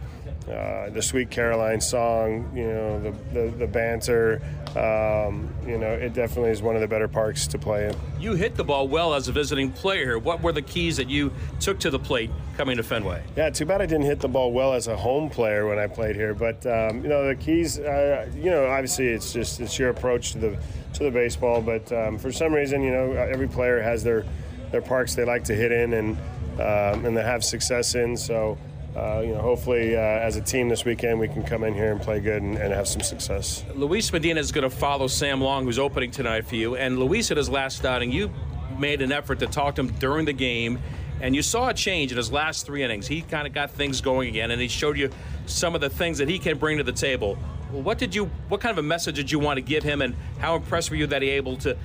uh, 0.50 0.89
the 0.89 1.02
Sweet 1.02 1.30
Caroline 1.30 1.80
song, 1.80 2.52
you 2.56 2.67
know, 2.67 3.00
the 3.00 3.12
the, 3.34 3.58
the 3.58 3.67
banter. 3.67 4.41
Um, 4.76 5.54
you 5.67 5.78
know, 5.78 5.91
it 5.91 6.13
definitely 6.13 6.50
is 6.50 6.62
one 6.62 6.76
of 6.76 6.82
the 6.82 6.88
better 6.88 7.08
parks 7.08 7.46
to 7.48 7.60
play 7.60 7.88
in. 7.88 7.96
You 8.19 8.34
hit 8.34 8.56
the 8.56 8.63
ball 8.63 8.88
well 8.88 9.13
as 9.13 9.28
a 9.28 9.32
visiting 9.32 9.72
player. 9.72 10.17
What 10.17 10.41
were 10.41 10.52
the 10.52 10.63
keys 10.63 10.98
that 10.98 11.10
you 11.10 11.32
took 11.60 11.80
to 11.82 11.91
the 11.91 12.00
plate 12.00 12.32
coming 12.58 12.78
to 12.78 12.84
Fenway? 12.84 13.24
Yeah, 13.38 13.52
too 13.52 13.65
bad 13.65 13.82
I 13.82 13.86
didn't 13.86 14.06
hit 14.06 14.19
the 14.19 14.28
ball 14.28 14.52
well 14.52 14.74
as 14.74 14.88
a 14.88 14.98
home 14.98 15.30
player 15.30 15.67
when 15.67 15.78
I 15.78 15.86
played 15.86 16.15
here. 16.15 16.34
But 16.34 16.65
um, 16.65 17.04
you 17.04 17.10
know, 17.10 17.28
the 17.28 17.36
keys. 17.36 17.80
Uh, 17.80 18.30
you 18.36 18.50
know, 18.50 18.65
obviously 18.65 19.08
it's 19.08 19.32
just 19.32 19.60
it's 19.60 19.78
your 19.78 19.89
approach 19.89 20.34
to 20.34 20.39
the 20.39 20.58
to 20.96 21.04
the 21.04 21.12
baseball. 21.12 21.62
But 21.62 21.91
um, 21.91 22.17
for 22.17 22.32
some 22.32 22.52
reason, 22.52 22.82
you 22.82 22.91
know, 22.91 23.12
every 23.13 23.48
player 23.48 23.82
has 23.82 24.04
their 24.04 24.26
their 24.72 24.82
parks 24.82 25.13
they 25.13 25.24
like 25.24 25.43
to 25.46 25.56
hit 25.56 25.72
in 25.72 25.93
and 25.93 26.17
um, 26.53 27.05
and 27.05 27.15
they 27.15 27.23
have 27.23 27.43
success 27.43 27.95
in. 27.95 28.17
So. 28.17 28.57
Uh, 28.95 29.23
you 29.25 29.33
know, 29.33 29.41
hopefully, 29.41 29.95
uh, 29.95 29.99
as 29.99 30.35
a 30.35 30.41
team 30.41 30.69
this 30.69 30.85
weekend, 30.85 31.19
we 31.19 31.27
can 31.27 31.41
come 31.41 31.63
in 31.63 31.73
here 31.73 31.91
and 31.91 31.99
play 31.99 32.19
good 32.19 32.43
and, 32.43 32.59
and 32.59 32.71
have 32.71 32.87
some 32.87 33.01
success. 33.01 33.65
Luis 33.73 34.13
Medina 34.13 34.39
is 34.39 34.51
going 34.51 34.69
to 34.69 34.69
follow 34.69 35.07
Sam 35.07 35.41
Long, 35.41 35.63
who's 35.65 35.79
opening 35.79 36.11
tonight 36.11 36.45
for 36.45 36.55
you. 36.55 36.75
And 36.75 36.99
Luis, 36.99 37.31
at 37.31 37.37
his 37.37 37.49
last 37.49 37.83
outing, 37.85 38.11
you 38.11 38.29
made 38.77 39.01
an 39.01 39.11
effort 39.11 39.39
to 39.39 39.47
talk 39.47 39.73
to 39.75 39.81
him 39.81 39.87
during 39.93 40.25
the 40.25 40.33
game, 40.33 40.77
and 41.21 41.35
you 41.35 41.41
saw 41.41 41.69
a 41.69 41.73
change 41.73 42.11
in 42.11 42.17
his 42.17 42.31
last 42.31 42.67
three 42.67 42.83
innings. 42.83 43.07
He 43.07 43.21
kind 43.21 43.47
of 43.47 43.53
got 43.53 43.71
things 43.71 43.99
going 43.99 44.29
again, 44.29 44.51
and 44.51 44.61
he 44.61 44.67
showed 44.67 44.95
you 44.95 45.09
some 45.47 45.73
of 45.73 45.81
the 45.81 45.89
things 45.89 46.19
that 46.19 46.29
he 46.29 46.37
can 46.37 46.59
bring 46.59 46.77
to 46.77 46.83
the 46.83 46.91
table. 46.91 47.35
What 47.71 47.97
did 47.97 48.13
you? 48.13 48.25
What 48.49 48.61
kind 48.61 48.77
of 48.77 48.77
a 48.77 48.87
message 48.87 49.15
did 49.15 49.31
you 49.31 49.39
want 49.39 49.57
to 49.57 49.61
give 49.61 49.83
him, 49.83 50.03
and 50.03 50.15
how 50.37 50.55
impressed 50.55 50.91
were 50.91 50.97
you 50.97 51.07
that 51.07 51.23
he 51.23 51.29
able 51.31 51.57
to 51.57 51.75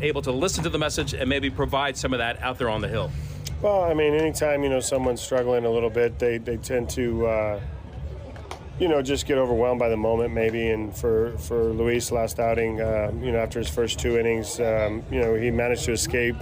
able 0.00 0.22
to 0.22 0.32
listen 0.32 0.64
to 0.64 0.70
the 0.70 0.78
message 0.78 1.12
and 1.12 1.28
maybe 1.28 1.50
provide 1.50 1.98
some 1.98 2.14
of 2.14 2.20
that 2.20 2.40
out 2.40 2.56
there 2.56 2.70
on 2.70 2.80
the 2.80 2.88
hill? 2.88 3.10
Well, 3.64 3.82
I 3.82 3.94
mean, 3.94 4.12
anytime 4.12 4.62
you 4.62 4.68
know 4.68 4.80
someone's 4.80 5.22
struggling 5.22 5.64
a 5.64 5.70
little 5.70 5.88
bit, 5.88 6.18
they 6.18 6.36
they 6.36 6.58
tend 6.58 6.90
to. 6.90 7.26
Uh, 7.26 7.60
you 8.78 8.88
know, 8.88 9.00
just 9.00 9.24
get 9.24 9.38
overwhelmed 9.38 9.78
by 9.78 9.88
the 9.88 9.96
moment, 9.96 10.34
maybe. 10.34 10.68
And 10.68 10.94
for 10.94 11.38
for 11.38 11.72
Luis 11.72 12.12
last 12.12 12.38
outing, 12.38 12.82
uh, 12.82 13.10
you 13.22 13.32
know, 13.32 13.38
after 13.38 13.58
his 13.58 13.70
first 13.70 13.98
two 13.98 14.18
innings, 14.18 14.60
um, 14.60 15.02
you 15.10 15.18
know, 15.18 15.34
he 15.34 15.50
managed 15.50 15.84
to 15.84 15.92
escape 15.92 16.36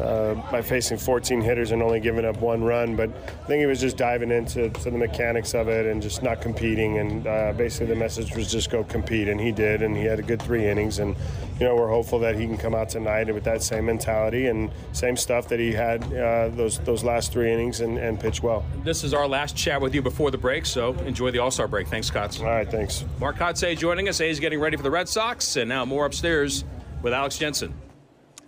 uh, 0.00 0.34
by 0.50 0.62
facing 0.62 0.98
14 0.98 1.40
hitters 1.40 1.72
and 1.72 1.82
only 1.82 2.00
giving 2.00 2.24
up 2.24 2.40
one 2.40 2.62
run. 2.62 2.96
But 2.96 3.10
I 3.10 3.46
think 3.46 3.60
he 3.60 3.66
was 3.66 3.80
just 3.80 3.96
diving 3.96 4.30
into 4.30 4.70
to 4.70 4.90
the 4.90 4.98
mechanics 4.98 5.54
of 5.54 5.68
it 5.68 5.86
and 5.86 6.00
just 6.00 6.22
not 6.22 6.40
competing. 6.40 6.98
And 6.98 7.26
uh, 7.26 7.52
basically, 7.56 7.86
the 7.86 7.96
message 7.96 8.34
was 8.34 8.50
just 8.50 8.70
go 8.70 8.84
compete, 8.84 9.28
and 9.28 9.40
he 9.40 9.52
did. 9.52 9.82
And 9.82 9.96
he 9.96 10.04
had 10.04 10.18
a 10.18 10.22
good 10.22 10.40
three 10.40 10.66
innings. 10.66 10.98
And 10.98 11.16
you 11.58 11.66
know, 11.66 11.74
we're 11.74 11.88
hopeful 11.88 12.18
that 12.20 12.36
he 12.36 12.46
can 12.46 12.56
come 12.56 12.74
out 12.74 12.88
tonight 12.88 13.32
with 13.32 13.44
that 13.44 13.62
same 13.62 13.86
mentality 13.86 14.46
and 14.46 14.70
same 14.92 15.16
stuff 15.16 15.48
that 15.48 15.58
he 15.58 15.72
had 15.72 16.04
uh, 16.14 16.48
those 16.50 16.78
those 16.80 17.02
last 17.02 17.32
three 17.32 17.52
innings 17.52 17.80
and, 17.80 17.98
and 17.98 18.20
pitch 18.20 18.42
well. 18.42 18.64
This 18.84 19.02
is 19.04 19.12
our 19.12 19.26
last 19.26 19.56
chat 19.56 19.80
with 19.80 19.94
you 19.94 20.02
before 20.02 20.30
the 20.30 20.38
break, 20.38 20.66
so 20.66 20.92
enjoy 21.00 21.30
the 21.30 21.38
All 21.38 21.50
Star 21.50 21.68
break. 21.68 21.88
Thanks, 21.88 22.10
Kotz. 22.10 22.40
All 22.40 22.46
right, 22.46 22.70
thanks. 22.70 23.04
Mark 23.18 23.36
Kotsay 23.36 23.76
joining 23.76 24.08
us. 24.08 24.20
A's 24.20 24.38
getting 24.40 24.60
ready 24.60 24.76
for 24.76 24.82
the 24.82 24.90
Red 24.90 25.08
Sox, 25.08 25.56
and 25.56 25.68
now 25.68 25.84
more 25.84 26.06
upstairs 26.06 26.64
with 27.02 27.12
Alex 27.12 27.38
Jensen. 27.38 27.74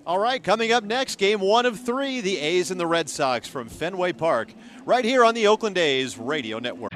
All 0.07 0.19
right, 0.19 0.43
coming 0.43 0.73
up 0.73 0.83
next, 0.83 1.19
game 1.19 1.41
one 1.41 1.67
of 1.67 1.79
three, 1.79 2.23
the 2.23 2.39
A's 2.39 2.71
and 2.71 2.81
the 2.81 2.87
Red 2.87 3.11
Sox 3.11 3.47
from 3.47 3.69
Fenway 3.69 4.15
Park, 4.15 4.51
right 4.87 5.05
here 5.05 5.27
on 5.27 5.35
the 5.35 5.47
Oakland 5.47 5.77
A's 5.77 6.17
Radio 6.17 6.59
Network. 6.59 6.93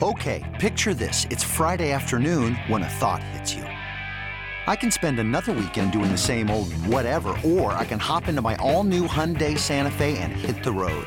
Okay, 0.00 0.42
picture 0.58 0.94
this. 0.94 1.26
It's 1.28 1.44
Friday 1.44 1.92
afternoon 1.92 2.54
when 2.68 2.82
a 2.82 2.88
thought 2.88 3.22
hits 3.22 3.54
you. 3.54 3.64
I 3.64 4.74
can 4.74 4.90
spend 4.90 5.18
another 5.18 5.52
weekend 5.52 5.92
doing 5.92 6.10
the 6.10 6.16
same 6.16 6.48
old 6.50 6.72
whatever, 6.86 7.36
or 7.44 7.72
I 7.72 7.84
can 7.84 7.98
hop 7.98 8.26
into 8.26 8.40
my 8.40 8.56
all 8.56 8.84
new 8.84 9.06
Hyundai 9.06 9.58
Santa 9.58 9.90
Fe 9.90 10.16
and 10.16 10.32
hit 10.32 10.64
the 10.64 10.72
road. 10.72 11.06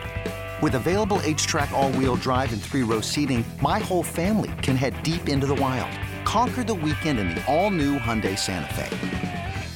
With 0.62 0.76
available 0.76 1.18
HTRAC, 1.18 1.72
all 1.72 1.92
wheel 1.94 2.16
drive, 2.16 2.54
and 2.54 2.62
three 2.62 2.84
row 2.84 3.02
seating, 3.02 3.44
my 3.60 3.80
whole 3.80 4.04
family 4.04 4.54
can 4.62 4.76
head 4.76 5.02
deep 5.02 5.30
into 5.30 5.48
the 5.48 5.56
wild. 5.56 5.90
Conquer 6.26 6.64
the 6.64 6.76
weekend 6.76 7.18
in 7.18 7.30
the 7.30 7.44
all 7.52 7.72
new 7.72 7.98
Hyundai 7.98 8.38
Santa 8.38 8.72
Fe. 8.76 9.45